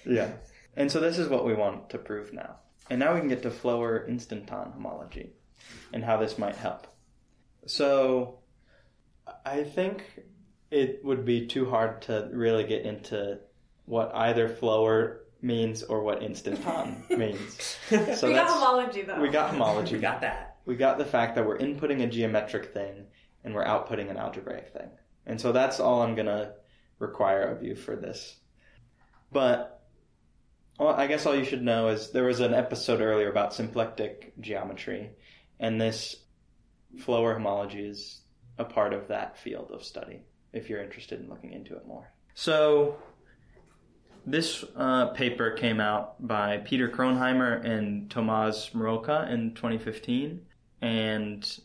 Yeah. 0.05 0.31
And 0.75 0.91
so 0.91 0.99
this 0.99 1.17
is 1.19 1.27
what 1.29 1.45
we 1.45 1.53
want 1.53 1.89
to 1.91 1.97
prove 1.97 2.33
now. 2.33 2.55
And 2.89 2.99
now 2.99 3.13
we 3.13 3.19
can 3.19 3.29
get 3.29 3.43
to 3.43 3.49
Floer 3.51 4.07
instanton 4.09 4.71
homology 4.73 5.33
and 5.93 6.03
how 6.03 6.17
this 6.17 6.37
might 6.37 6.55
help. 6.55 6.87
So 7.65 8.39
I 9.45 9.63
think 9.63 10.03
it 10.71 10.99
would 11.03 11.23
be 11.25 11.45
too 11.47 11.69
hard 11.69 12.01
to 12.03 12.29
really 12.33 12.63
get 12.65 12.83
into 12.85 13.39
what 13.85 14.11
either 14.15 14.49
Floer 14.49 15.17
means 15.41 15.83
or 15.83 16.01
what 16.03 16.23
instanton 16.23 17.03
means. 17.09 17.77
So 18.15 18.27
we 18.27 18.33
got 18.33 18.47
homology 18.49 19.03
though. 19.03 19.21
We 19.21 19.29
got 19.29 19.51
homology. 19.51 19.95
we 19.95 20.01
got 20.01 20.21
that. 20.21 20.52
We 20.65 20.75
got 20.75 20.97
the 20.97 21.05
fact 21.05 21.35
that 21.35 21.45
we're 21.45 21.57
inputting 21.57 22.03
a 22.03 22.07
geometric 22.07 22.73
thing 22.73 23.05
and 23.43 23.53
we're 23.53 23.65
outputting 23.65 24.09
an 24.09 24.17
algebraic 24.17 24.69
thing. 24.69 24.89
And 25.25 25.39
so 25.39 25.51
that's 25.51 25.79
all 25.79 26.01
I'm 26.01 26.15
going 26.15 26.27
to 26.27 26.53
require 26.99 27.43
of 27.43 27.63
you 27.63 27.75
for 27.75 27.95
this. 27.95 28.37
But 29.31 29.73
well, 30.79 30.89
I 30.89 31.07
guess 31.07 31.25
all 31.25 31.35
you 31.35 31.45
should 31.45 31.61
know 31.61 31.89
is 31.89 32.11
there 32.11 32.25
was 32.25 32.39
an 32.39 32.53
episode 32.53 33.01
earlier 33.01 33.29
about 33.29 33.53
symplectic 33.53 34.33
geometry, 34.39 35.11
and 35.59 35.79
this 35.79 36.15
Floer 36.99 37.33
homology 37.33 37.85
is 37.85 38.21
a 38.57 38.65
part 38.65 38.93
of 38.93 39.07
that 39.07 39.37
field 39.37 39.71
of 39.71 39.83
study 39.83 40.21
if 40.51 40.69
you're 40.69 40.83
interested 40.83 41.19
in 41.19 41.29
looking 41.29 41.53
into 41.53 41.75
it 41.75 41.87
more. 41.87 42.11
So, 42.33 42.97
this 44.25 44.63
uh, 44.75 45.07
paper 45.07 45.51
came 45.51 45.79
out 45.79 46.25
by 46.25 46.57
Peter 46.57 46.89
Kronheimer 46.89 47.63
and 47.63 48.09
Tomasz 48.09 48.71
Mrowka 48.71 49.29
in 49.31 49.53
2015, 49.53 50.41
and 50.83 51.59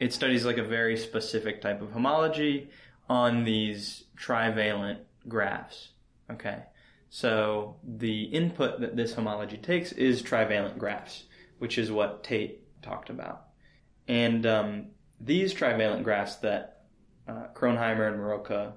it 0.00 0.14
studies 0.14 0.46
like 0.46 0.56
a 0.56 0.64
very 0.64 0.96
specific 0.96 1.60
type 1.60 1.82
of 1.82 1.92
homology 1.92 2.70
on 3.10 3.44
these 3.44 4.04
trivalent 4.16 5.00
graphs. 5.28 5.90
Okay, 6.30 6.62
so 7.10 7.76
the 7.86 8.22
input 8.24 8.80
that 8.80 8.96
this 8.96 9.12
homology 9.12 9.58
takes 9.58 9.92
is 9.92 10.22
trivalent 10.22 10.78
graphs, 10.78 11.24
which 11.58 11.76
is 11.76 11.92
what 11.92 12.24
Tait 12.24 12.62
talked 12.80 13.10
about. 13.10 13.48
And 14.08 14.46
um, 14.46 14.86
these 15.20 15.52
trivalent 15.52 16.02
graphs 16.02 16.36
that 16.36 16.84
uh, 17.28 17.48
Kronheimer 17.54 18.08
and 18.08 18.18
Mrowka 18.18 18.72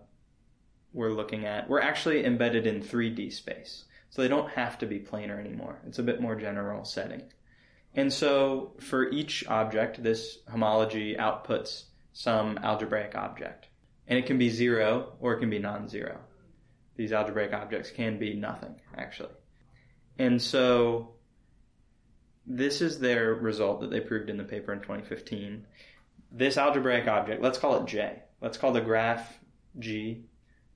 were 0.94 1.14
looking 1.14 1.46
at 1.46 1.70
were 1.70 1.82
actually 1.82 2.26
embedded 2.26 2.68
in 2.68 2.82
3D 2.82 3.32
space. 3.32 3.86
So 4.10 4.22
they 4.22 4.28
don't 4.28 4.50
have 4.50 4.78
to 4.80 4.86
be 4.86 5.00
planar 5.00 5.40
anymore. 5.40 5.80
It's 5.88 6.00
a 6.00 6.04
bit 6.04 6.20
more 6.20 6.36
general 6.36 6.84
setting. 6.84 7.22
And 7.94 8.12
so 8.14 8.74
for 8.80 9.10
each 9.10 9.46
object, 9.48 10.04
this 10.04 10.40
homology 10.50 11.16
outputs 11.16 11.86
some 12.14 12.58
algebraic 12.60 13.16
object. 13.16 13.68
And 14.08 14.18
it 14.18 14.26
can 14.26 14.38
be 14.38 14.50
zero 14.50 15.14
or 15.20 15.34
it 15.34 15.40
can 15.40 15.50
be 15.50 15.60
non 15.60 15.88
zero. 15.88 16.20
These 16.96 17.14
algebraic 17.14 17.54
objects 17.54 17.92
can 17.92 18.18
be 18.18 18.34
nothing, 18.34 18.76
actually. 18.98 19.34
And 20.18 20.42
so 20.42 21.14
this 22.46 22.82
is 22.82 23.00
their 23.00 23.36
result 23.36 23.82
that 23.82 23.92
they 23.92 24.00
proved 24.00 24.30
in 24.30 24.38
the 24.38 24.44
paper 24.44 24.74
in 24.74 24.80
2015. 24.80 25.66
This 26.32 26.58
algebraic 26.58 27.08
object, 27.08 27.42
let's 27.42 27.58
call 27.58 27.82
it 27.82 27.88
J. 27.88 28.24
Let's 28.42 28.58
call 28.58 28.72
the 28.72 28.82
graph 28.82 29.40
G, 29.80 30.26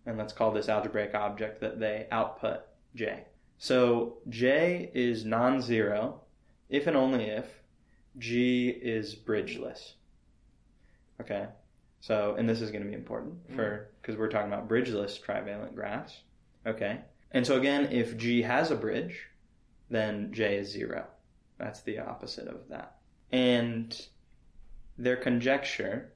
and 0.05 0.17
let's 0.17 0.33
call 0.33 0.51
this 0.51 0.69
algebraic 0.69 1.15
object 1.15 1.61
that 1.61 1.79
they 1.79 2.07
output 2.11 2.61
J. 2.95 3.25
So 3.57 4.17
J 4.29 4.91
is 4.93 5.25
non 5.25 5.61
zero 5.61 6.21
if 6.71 6.87
and 6.87 6.97
only 6.97 7.25
if 7.25 7.45
G 8.17 8.69
is 8.69 9.13
bridgeless. 9.13 9.93
Okay? 11.19 11.45
So, 11.99 12.35
and 12.37 12.49
this 12.49 12.61
is 12.61 12.71
going 12.71 12.83
to 12.83 12.89
be 12.89 12.95
important 12.95 13.43
mm-hmm. 13.43 13.55
for, 13.55 13.91
because 14.01 14.17
we're 14.17 14.29
talking 14.29 14.51
about 14.51 14.67
bridgeless 14.67 15.19
trivalent 15.19 15.75
graphs. 15.75 16.21
Okay? 16.65 17.01
And 17.31 17.45
so 17.45 17.57
again, 17.57 17.91
if 17.91 18.17
G 18.17 18.41
has 18.41 18.71
a 18.71 18.75
bridge, 18.75 19.27
then 19.89 20.33
J 20.33 20.57
is 20.57 20.71
zero. 20.71 21.05
That's 21.59 21.81
the 21.81 21.99
opposite 21.99 22.47
of 22.47 22.67
that. 22.69 22.95
And 23.31 23.95
their 24.97 25.17
conjecture 25.17 26.13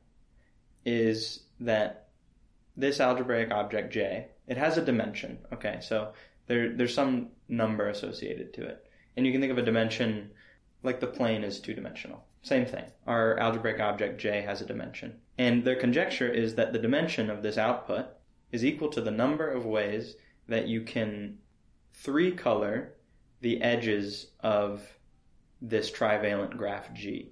is 0.86 1.44
that 1.60 2.08
this 2.76 3.00
algebraic 3.00 3.52
object 3.52 3.94
J, 3.94 4.28
it 4.48 4.58
has 4.58 4.78
a 4.78 4.86
dimension. 4.86 5.38
Okay, 5.54 5.80
so 5.82 6.14
there, 6.48 6.76
there's 6.76 6.94
some 6.94 7.30
number 7.48 7.90
associated 7.90 8.54
to 8.56 8.66
it. 8.66 8.86
And 9.16 9.26
you 9.26 9.32
can 9.32 9.42
think 9.42 9.52
of 9.52 9.58
a 9.58 9.64
dimension 9.64 10.32
like 10.86 11.00
the 11.00 11.08
plane 11.08 11.44
is 11.44 11.60
two 11.60 11.74
dimensional. 11.74 12.24
Same 12.42 12.66
thing. 12.66 12.86
Our 13.08 13.38
algebraic 13.40 13.80
object 13.80 14.22
J 14.22 14.42
has 14.42 14.62
a 14.62 14.66
dimension. 14.66 15.20
And 15.38 15.64
their 15.64 15.76
conjecture 15.76 16.30
is 16.30 16.56
that 16.56 16.74
the 16.74 16.80
dimension 16.80 17.30
of 17.30 17.42
this 17.42 17.58
output 17.58 18.06
is 18.52 18.64
equal 18.64 18.90
to 18.90 19.02
the 19.02 19.12
number 19.12 19.50
of 19.50 19.66
ways 19.66 20.16
that 20.48 20.68
you 20.68 20.82
can 20.82 21.40
three 21.94 22.32
color 22.32 22.94
the 23.42 23.62
edges 23.62 24.28
of 24.42 24.82
this 25.62 25.92
trivalent 25.92 26.56
graph 26.58 26.94
G. 26.94 27.32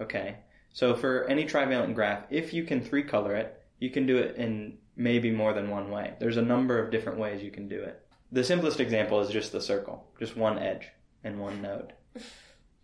Okay? 0.00 0.36
So 0.72 0.94
for 0.94 1.26
any 1.28 1.44
trivalent 1.44 1.94
graph, 1.94 2.24
if 2.30 2.52
you 2.52 2.64
can 2.64 2.82
three 2.82 3.02
color 3.02 3.34
it, 3.34 3.62
you 3.78 3.90
can 3.90 4.06
do 4.06 4.18
it 4.18 4.36
in 4.36 4.78
maybe 4.96 5.30
more 5.30 5.52
than 5.52 5.70
one 5.70 5.90
way. 5.90 6.14
There's 6.20 6.36
a 6.36 6.42
number 6.42 6.78
of 6.78 6.90
different 6.90 7.18
ways 7.18 7.42
you 7.42 7.50
can 7.50 7.68
do 7.68 7.80
it. 7.80 8.00
The 8.30 8.44
simplest 8.44 8.80
example 8.80 9.20
is 9.20 9.30
just 9.30 9.52
the 9.52 9.60
circle, 9.60 10.06
just 10.18 10.36
one 10.36 10.58
edge 10.58 10.88
and 11.24 11.40
one 11.40 11.60
node. 11.62 11.92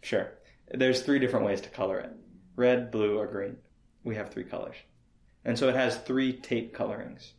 Sure. 0.00 0.32
There's 0.72 1.02
three 1.02 1.18
different 1.18 1.46
ways 1.46 1.60
to 1.62 1.70
color 1.70 1.98
it 1.98 2.10
red, 2.56 2.90
blue, 2.90 3.16
or 3.16 3.26
green. 3.26 3.56
We 4.02 4.16
have 4.16 4.30
three 4.30 4.44
colors. 4.44 4.74
And 5.44 5.56
so 5.56 5.68
it 5.68 5.76
has 5.76 5.96
three 5.96 6.32
Tait 6.32 6.74
colorings. 6.74 7.34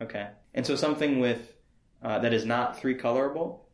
Okay. 0.00 0.28
And 0.54 0.64
so 0.64 0.76
something 0.76 1.18
with 1.18 1.54
uh, 2.02 2.20
that 2.20 2.32
is 2.32 2.44
not 2.44 2.78
three 2.78 2.94
colorable 2.94 3.68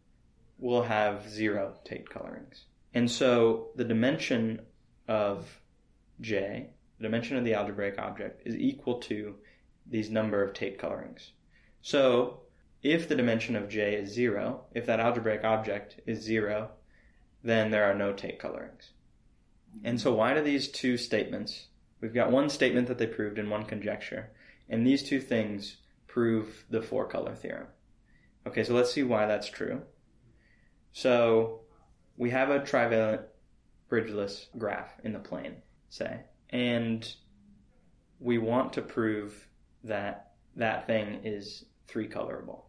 will 0.59 0.83
have 0.83 1.29
zero 1.29 1.75
Tait 1.85 2.09
colorings. 2.09 2.65
And 2.95 3.11
so 3.11 3.69
the 3.77 3.85
dimension 3.85 4.63
of 5.07 5.61
J, 6.21 6.71
the 6.99 7.03
dimension 7.05 7.37
of 7.37 7.45
the 7.45 7.55
algebraic 7.55 7.99
object, 7.99 8.43
is 8.47 8.57
equal 8.57 8.99
to 9.01 9.37
these 9.87 10.11
number 10.11 10.43
of 10.43 10.55
Tait 10.55 10.79
colorings. 10.79 11.33
So 11.83 12.41
if 12.83 13.09
the 13.09 13.15
dimension 13.15 13.57
of 13.57 13.69
J 13.69 13.95
is 13.95 14.11
zero, 14.11 14.65
if 14.75 14.87
that 14.87 15.01
algebraic 15.01 15.45
object 15.45 16.01
is 16.07 16.21
zero, 16.21 16.71
then 17.43 17.71
there 17.71 17.85
are 17.85 17.95
no 17.95 18.13
Tait 18.13 18.39
colorings. 18.39 18.91
And 19.85 20.01
so 20.01 20.11
mm-hmm. 20.11 20.19
why 20.19 20.35
do 20.35 20.43
these 20.43 20.69
two 20.69 20.97
statements? 20.97 21.67
We've 22.01 22.15
got 22.15 22.31
one 22.31 22.49
statement 22.49 22.89
that 22.89 22.99
they 22.99 23.07
proved 23.07 23.39
and 23.39 23.51
one 23.51 23.65
conjecture, 23.65 24.31
and 24.69 24.87
these 24.87 25.03
two 25.03 25.21
things 25.21 25.79
prove 26.07 26.65
the 26.71 26.83
four 26.83 27.07
color 27.07 27.35
theorem. 27.35 27.67
Okay, 28.47 28.65
so 28.65 28.75
let's 28.75 28.93
see 28.93 29.03
why 29.03 29.27
that's 29.27 29.49
true. 29.49 29.83
So 30.93 31.61
we 32.17 32.31
have 32.31 32.51
a 32.51 32.65
trivalent 32.65 33.23
bridgeless 33.89 34.49
graph 34.57 34.93
in 35.05 35.13
the 35.13 35.19
plane, 35.19 35.57
say, 35.89 36.21
and 36.51 37.13
we 38.21 38.39
want 38.39 38.73
to 38.75 38.83
prove 38.83 39.49
that 39.85 40.33
that 40.57 40.87
thing 40.87 41.21
is 41.25 41.65
three 41.87 42.09
colorable. 42.09 42.67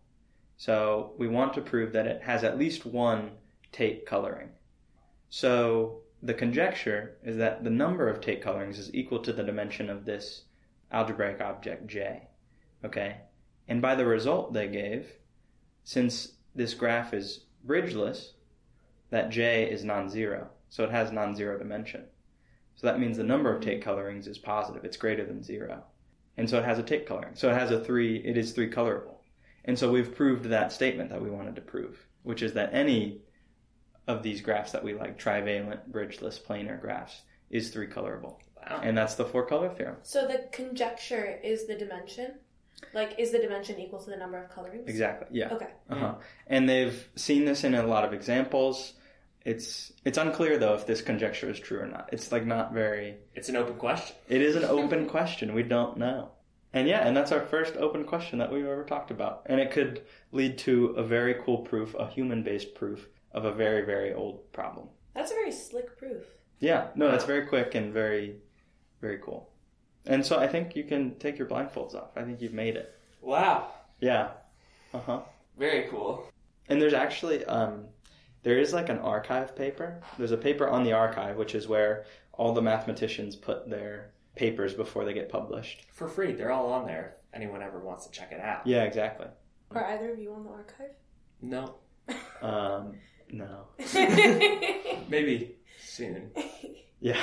So 0.58 1.14
we 1.18 1.28
want 1.28 1.54
to 1.54 1.62
prove 1.62 1.94
that 1.94 2.08
it 2.08 2.22
has 2.22 2.44
at 2.44 2.60
least 2.60 2.86
one 2.86 3.32
Tait 3.72 4.06
coloring. 4.06 4.50
So 5.30 6.02
the 6.22 6.34
conjecture 6.34 7.18
is 7.24 7.38
that 7.38 7.64
the 7.64 7.70
number 7.70 8.10
of 8.10 8.22
Tait 8.22 8.42
colorings 8.42 8.80
is 8.80 8.94
equal 8.94 9.20
to 9.20 9.34
the 9.34 9.44
dimension 9.44 9.90
of 9.90 10.06
this 10.06 10.44
algebraic 10.92 11.40
object 11.42 11.88
J. 11.88 12.28
Okay? 12.84 13.18
And 13.68 13.82
by 13.82 13.96
the 13.96 14.06
result 14.06 14.54
they 14.54 14.68
gave, 14.68 15.12
since 15.84 16.34
this 16.56 16.74
graph 16.74 17.14
is 17.14 17.46
bridgeless, 17.64 18.34
that 19.12 19.30
J 19.30 19.70
is 19.70 19.84
non-zero. 19.84 20.50
So 20.70 20.84
it 20.84 20.92
has 20.92 21.12
non-zero 21.12 21.58
dimension. 21.58 22.06
So 22.76 22.88
that 22.88 23.00
means 23.00 23.18
the 23.18 23.24
number 23.24 23.54
of 23.54 23.62
Tait 23.62 23.82
colorings 23.82 24.28
is 24.28 24.38
positive. 24.38 24.86
It's 24.86 24.98
greater 24.98 25.26
than 25.26 25.44
zero. 25.44 25.84
And 26.38 26.50
so 26.50 26.58
it 26.58 26.66
has 26.66 26.80
a 26.80 26.84
Tait 26.84 27.06
coloring. 27.06 27.36
So 27.36 27.50
it 27.50 27.58
has 27.58 27.72
a 27.72 27.84
three, 27.84 28.18
it 28.18 28.38
is 28.38 28.52
three 28.52 28.70
colorable. 28.70 29.22
And 29.66 29.78
so 29.78 29.92
we've 29.92 30.16
proved 30.16 30.46
that 30.46 30.72
statement 30.72 31.10
that 31.10 31.22
we 31.22 31.30
wanted 31.30 31.56
to 31.56 31.62
prove, 31.62 32.00
which 32.24 32.42
is 32.42 32.54
that 32.54 32.74
any 32.74 33.22
of 34.10 34.24
these 34.24 34.42
graphs 34.42 34.72
that 34.72 34.84
we 34.84 34.94
like, 34.94 35.18
trivalent, 35.18 35.90
bridgeless, 35.92 36.40
planar 36.40 36.82
graphs, 36.82 37.22
is 37.52 37.70
three 37.70 37.88
colorable. 37.88 38.42
Wow. 38.58 38.82
And 38.84 38.98
that's 38.98 39.16
the 39.16 39.24
four 39.24 39.46
color 39.46 39.70
theorem. 39.70 39.98
So 40.02 40.28
the 40.28 40.50
conjecture 40.52 41.40
is 41.44 41.68
the 41.68 41.76
dimension? 41.76 42.34
Like, 42.94 43.20
is 43.20 43.32
the 43.32 43.38
dimension 43.38 43.80
equal 43.80 44.00
to 44.00 44.10
the 44.10 44.18
number 44.18 44.42
of 44.42 44.50
colorings? 44.50 44.88
Exactly. 44.88 45.28
Yeah. 45.32 45.54
Okay. 45.54 45.68
Uh-huh. 45.90 46.16
And 46.48 46.68
they've 46.68 47.08
seen 47.16 47.46
this 47.46 47.64
in 47.64 47.76
a 47.76 47.86
lot 47.86 48.04
of 48.04 48.14
examples. 48.14 48.94
It's 49.46 49.94
it's 50.04 50.18
unclear 50.18 50.58
though 50.58 50.74
if 50.74 50.86
this 50.86 51.02
conjecture 51.02 51.50
is 51.50 51.60
true 51.60 51.80
or 51.80 51.88
not. 51.88 52.10
It's 52.12 52.32
like 52.32 52.46
not 52.46 52.74
very. 52.74 53.16
It's 53.36 53.48
an 53.48 53.56
open 53.56 53.76
question. 53.76 54.16
It 54.28 54.42
is 54.42 54.56
an 54.56 54.64
open 54.66 55.08
question. 55.08 55.54
We 55.54 55.64
don't 55.64 55.98
know. 55.98 56.32
And 56.74 56.88
yeah, 56.88 57.08
and 57.08 57.16
that's 57.16 57.32
our 57.32 57.42
first 57.42 57.78
open 57.78 58.04
question 58.06 58.40
that 58.40 58.52
we've 58.52 58.66
ever 58.66 58.84
talked 58.84 59.12
about. 59.12 59.44
And 59.46 59.60
it 59.60 59.72
could 59.72 60.04
lead 60.32 60.58
to 60.60 60.88
a 60.98 61.04
very 61.04 61.36
cool 61.44 61.60
proof, 61.60 61.96
a 61.96 62.08
human 62.08 62.44
based 62.44 62.76
proof 62.76 63.08
of 63.32 63.46
a 63.46 63.52
very 63.52 63.86
very 63.86 64.14
old 64.14 64.52
problem. 64.52 64.88
That's 65.14 65.32
a 65.32 65.36
very 65.36 65.52
slick 65.52 65.98
proof. 65.98 66.24
Yeah. 66.60 66.88
No, 66.96 67.10
that's 67.10 67.26
very 67.26 67.46
quick 67.46 67.76
and 67.76 67.94
very 67.94 68.36
very 69.02 69.20
cool. 69.20 69.50
And 70.06 70.26
so 70.26 70.40
I 70.40 70.48
think 70.48 70.76
you 70.76 70.84
can 70.84 71.16
take 71.20 71.38
your 71.38 71.48
blindfolds 71.48 71.96
off. 71.96 72.16
I 72.16 72.24
think 72.24 72.42
you've 72.42 72.54
made 72.54 72.76
it. 72.76 72.96
Wow. 73.22 73.70
Yeah. 74.00 74.32
Uh 74.94 75.00
huh. 75.00 75.20
Very 75.58 75.88
cool. 75.90 76.28
And 76.70 76.82
there's 76.82 76.94
actually 76.94 77.46
um, 77.46 77.86
there 78.44 78.58
is 78.58 78.74
like 78.74 78.90
an 78.90 79.00
arXiv 79.00 79.56
paper. 79.56 80.02
There's 80.18 80.32
a 80.32 80.38
paper 80.38 80.68
on 80.68 80.84
the 80.84 80.92
arXiv, 80.92 81.36
which 81.36 81.56
is 81.56 81.68
where 81.68 82.06
all 82.34 82.54
the 82.54 82.62
mathematicians 82.62 83.36
put 83.36 83.70
their 83.70 84.12
papers 84.36 84.74
before 84.74 85.04
they 85.04 85.14
get 85.14 85.30
published. 85.30 85.86
For 85.92 86.08
free. 86.08 86.32
They're 86.32 86.52
all 86.52 86.72
on 86.72 86.86
there. 86.86 87.18
If 87.30 87.36
anyone 87.36 87.62
ever 87.62 87.80
wants 87.80 88.06
to 88.06 88.12
check 88.12 88.32
it 88.32 88.40
out. 88.40 88.66
Yeah, 88.66 88.84
exactly. 88.84 89.28
Are 89.72 89.86
either 89.86 90.14
of 90.14 90.20
you 90.20 90.34
on 90.34 90.44
the 90.44 90.50
arXiv? 90.50 90.90
No. 91.42 91.76
Um, 92.42 92.96
no. 93.32 93.68
Maybe 95.10 95.56
soon. 95.82 96.32
Yeah. 97.00 97.20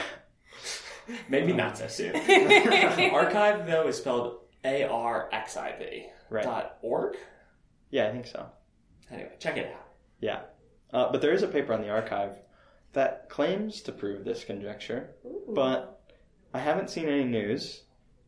Maybe 1.28 1.52
not 1.52 1.78
so 1.78 1.86
soon. 1.88 2.14
arXiv 2.14 3.66
though 3.66 3.88
is 3.88 3.98
spelled 3.98 4.40
A 4.64 4.84
R 4.84 5.28
X 5.32 5.56
I 5.56 5.76
V. 5.78 6.06
Right. 6.30 6.44
Dot 6.44 6.78
org. 6.82 7.16
Yeah, 7.90 8.08
I 8.08 8.12
think 8.12 8.26
so. 8.26 8.46
Anyway, 9.10 9.32
check 9.38 9.56
it 9.56 9.72
out. 9.72 9.86
Yeah. 10.20 10.40
Uh, 10.92 11.10
but 11.12 11.20
there 11.20 11.32
is 11.32 11.42
a 11.42 11.48
paper 11.48 11.72
on 11.72 11.80
the 11.80 11.88
arXiv 11.88 12.36
that 12.92 13.28
claims 13.28 13.82
to 13.82 13.92
prove 13.92 14.24
this 14.24 14.44
conjecture, 14.44 15.10
Ooh. 15.24 15.52
but 15.54 16.00
I 16.52 16.58
haven't 16.58 16.90
seen 16.90 17.08
any 17.08 17.24
news. 17.24 17.82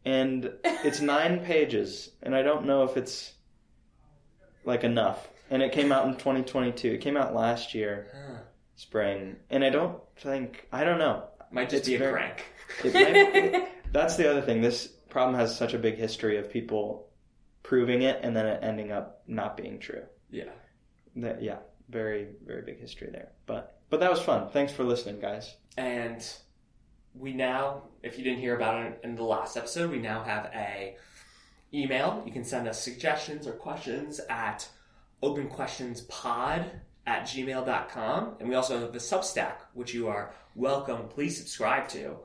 And 0.05 0.51
it's 0.64 1.01
nine 1.01 1.41
pages, 1.41 2.11
and 2.23 2.35
I 2.35 2.43
don't 2.43 2.67
know 2.67 2.85
if 2.85 2.97
it's 2.97 3.33
like 4.64 4.85
enough. 4.85 5.29
And 5.51 5.63
it 5.63 5.73
came 5.73 5.93
out 5.93 6.07
in 6.07 6.13
2022. 6.15 6.89
It 6.93 7.01
came 7.01 7.17
out 7.17 7.35
last 7.35 7.75
year, 7.75 8.09
Huh. 8.13 8.39
spring, 8.77 9.37
and 9.51 9.65
I 9.65 9.71
don't 9.71 10.01
think 10.19 10.67
I 10.73 10.85
don't 10.85 10.99
know. 10.99 11.25
Might 11.51 11.71
just 11.71 11.81
It's 11.81 11.89
be 11.89 11.95
a 11.95 11.99
very- 11.99 12.13
crank. 12.13 12.45
It 12.85 12.93
might, 12.95 13.69
that's 13.93 14.17
the 14.17 14.31
other 14.31 14.43
thing. 14.43 14.61
This 14.61 14.87
problem 15.09 15.35
has 15.37 15.57
such 15.57 15.73
a 15.73 15.79
big 15.79 15.97
history 15.97 16.37
of 16.37 16.51
people 16.51 17.09
proving 17.63 18.03
it 18.03 18.21
and 18.23 18.37
then 18.37 18.47
it 18.47 18.61
ending 18.63 18.93
up 18.93 19.23
not 19.27 19.57
being 19.57 19.79
true. 19.79 20.03
Yeah. 20.31 20.51
That, 21.17 21.43
yeah, 21.43 21.57
very 21.89 22.29
very 22.45 22.63
big 22.63 22.79
history 22.79 23.09
there. 23.11 23.31
But 23.47 23.79
but 23.91 24.01
that 24.01 24.11
was 24.11 24.21
fun. 24.21 24.51
Thanks 24.51 24.73
for 24.73 24.85
listening, 24.85 25.19
guys. 25.21 25.57
And 25.79 26.23
we 27.15 27.33
now, 27.33 27.85
if 28.03 28.19
you 28.19 28.25
didn't 28.25 28.41
hear 28.41 28.55
about 28.55 28.85
it 28.85 29.01
in 29.03 29.17
the 29.17 29.23
last 29.25 29.57
episode, 29.57 29.91
we 29.91 29.99
now 29.99 30.23
have 30.23 30.51
a 30.55 30.97
email. 31.73 32.23
You 32.27 32.33
can 32.33 32.45
send 32.45 32.69
us 32.69 32.83
suggestions 32.83 33.47
or 33.47 33.53
questions 33.53 34.21
at 34.29 34.69
openquestionspod 35.23 36.71
at 37.07 37.23
gmail.com. 37.23 38.37
And 38.41 38.49
we 38.49 38.55
also 38.55 38.81
have 38.81 38.93
the 38.93 38.99
Substack, 38.99 39.57
which 39.75 39.93
you 39.95 40.09
are 40.09 40.35
welcome. 40.55 41.09
Please 41.09 41.37
subscribe 41.37 41.89
to 41.89 42.17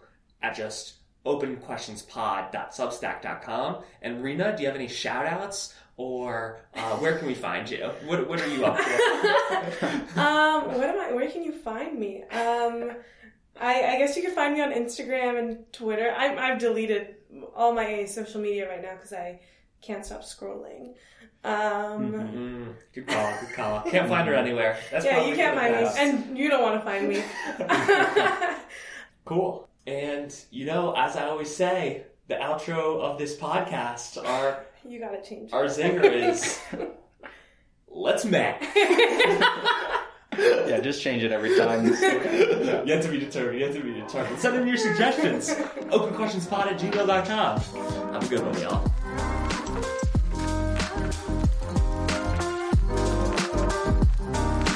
at 0.41 0.55
just 0.55 0.95
openquestionspod.substack.com. 1.25 3.83
And 4.01 4.23
Rena, 4.23 4.55
do 4.55 4.63
you 4.63 4.67
have 4.67 4.75
any 4.75 4.89
shout 4.89 5.25
outs 5.25 5.73
or 5.95 6.65
uh, 6.73 6.97
where 6.97 7.17
can 7.17 7.27
we 7.27 7.35
find 7.35 7.69
you? 7.69 7.89
What, 8.05 8.27
what 8.27 8.41
are 8.41 8.47
you 8.47 8.65
up 8.65 8.77
to? 8.77 8.83
um, 10.19 10.73
what 10.73 10.89
am 10.89 10.99
I? 10.99 11.13
Where 11.13 11.29
can 11.29 11.43
you 11.43 11.53
find 11.53 11.99
me? 11.99 12.23
Um, 12.23 12.93
I, 13.59 13.83
I 13.83 13.99
guess 13.99 14.17
you 14.17 14.23
can 14.23 14.33
find 14.33 14.55
me 14.55 14.61
on 14.61 14.73
Instagram 14.73 15.37
and 15.37 15.71
Twitter. 15.71 16.11
I'm, 16.17 16.39
I've 16.39 16.57
deleted 16.59 17.17
all 17.55 17.73
my 17.73 18.05
social 18.05 18.41
media 18.41 18.67
right 18.67 18.81
now 18.81 18.95
because 18.95 19.13
I 19.13 19.41
can't 19.85 20.05
stop 20.05 20.21
scrolling. 20.23 20.93
Um, 21.45 22.13
Mm, 22.13 22.73
good 22.93 23.05
call, 23.07 23.33
good 23.41 23.53
call. 23.53 23.81
Can't 23.91 24.07
find 24.07 24.25
her 24.29 24.33
anywhere. 24.33 24.77
That's 24.91 25.03
yeah, 25.03 25.25
you 25.25 25.35
can't 25.35 25.57
for 25.57 25.81
the 25.81 25.89
find 25.89 26.19
me, 26.19 26.27
and 26.29 26.37
you 26.37 26.49
don't 26.49 26.61
want 26.61 26.79
to 26.79 26.85
find 26.85 27.09
me. 27.09 27.21
Cool. 29.25 29.67
And 29.85 30.33
you 30.51 30.65
know, 30.65 30.93
as 30.97 31.15
I 31.17 31.25
always 31.25 31.53
say, 31.53 32.03
the 32.29 32.35
outro 32.35 33.01
of 33.01 33.17
this 33.17 33.35
podcast, 33.37 34.23
are 34.25 34.65
you 34.87 34.99
gotta 34.99 35.21
change. 35.21 35.51
our 35.53 35.65
zinger 35.65 36.03
is 36.05 36.59
let's 37.89 38.23
met. 38.25 38.61
Yeah, 40.65 40.79
just 40.79 41.01
change 41.03 41.23
it 41.23 41.31
every 41.31 41.55
time. 41.57 41.85
Yet 42.87 43.03
to 43.03 43.09
be 43.09 43.19
determined, 43.19 43.59
yet 43.59 43.73
to 43.73 43.81
be 43.81 43.93
determined. 43.93 44.39
Send 44.39 44.55
in 44.55 44.67
your 44.67 44.77
suggestions. 44.77 45.49
Openquestionspod 45.91 46.67
at 46.67 46.79
gmail.com. 46.79 47.59
Have 48.13 48.23
a 48.23 48.27
good 48.27 48.43
one, 48.45 48.59
y'all. 48.59 48.91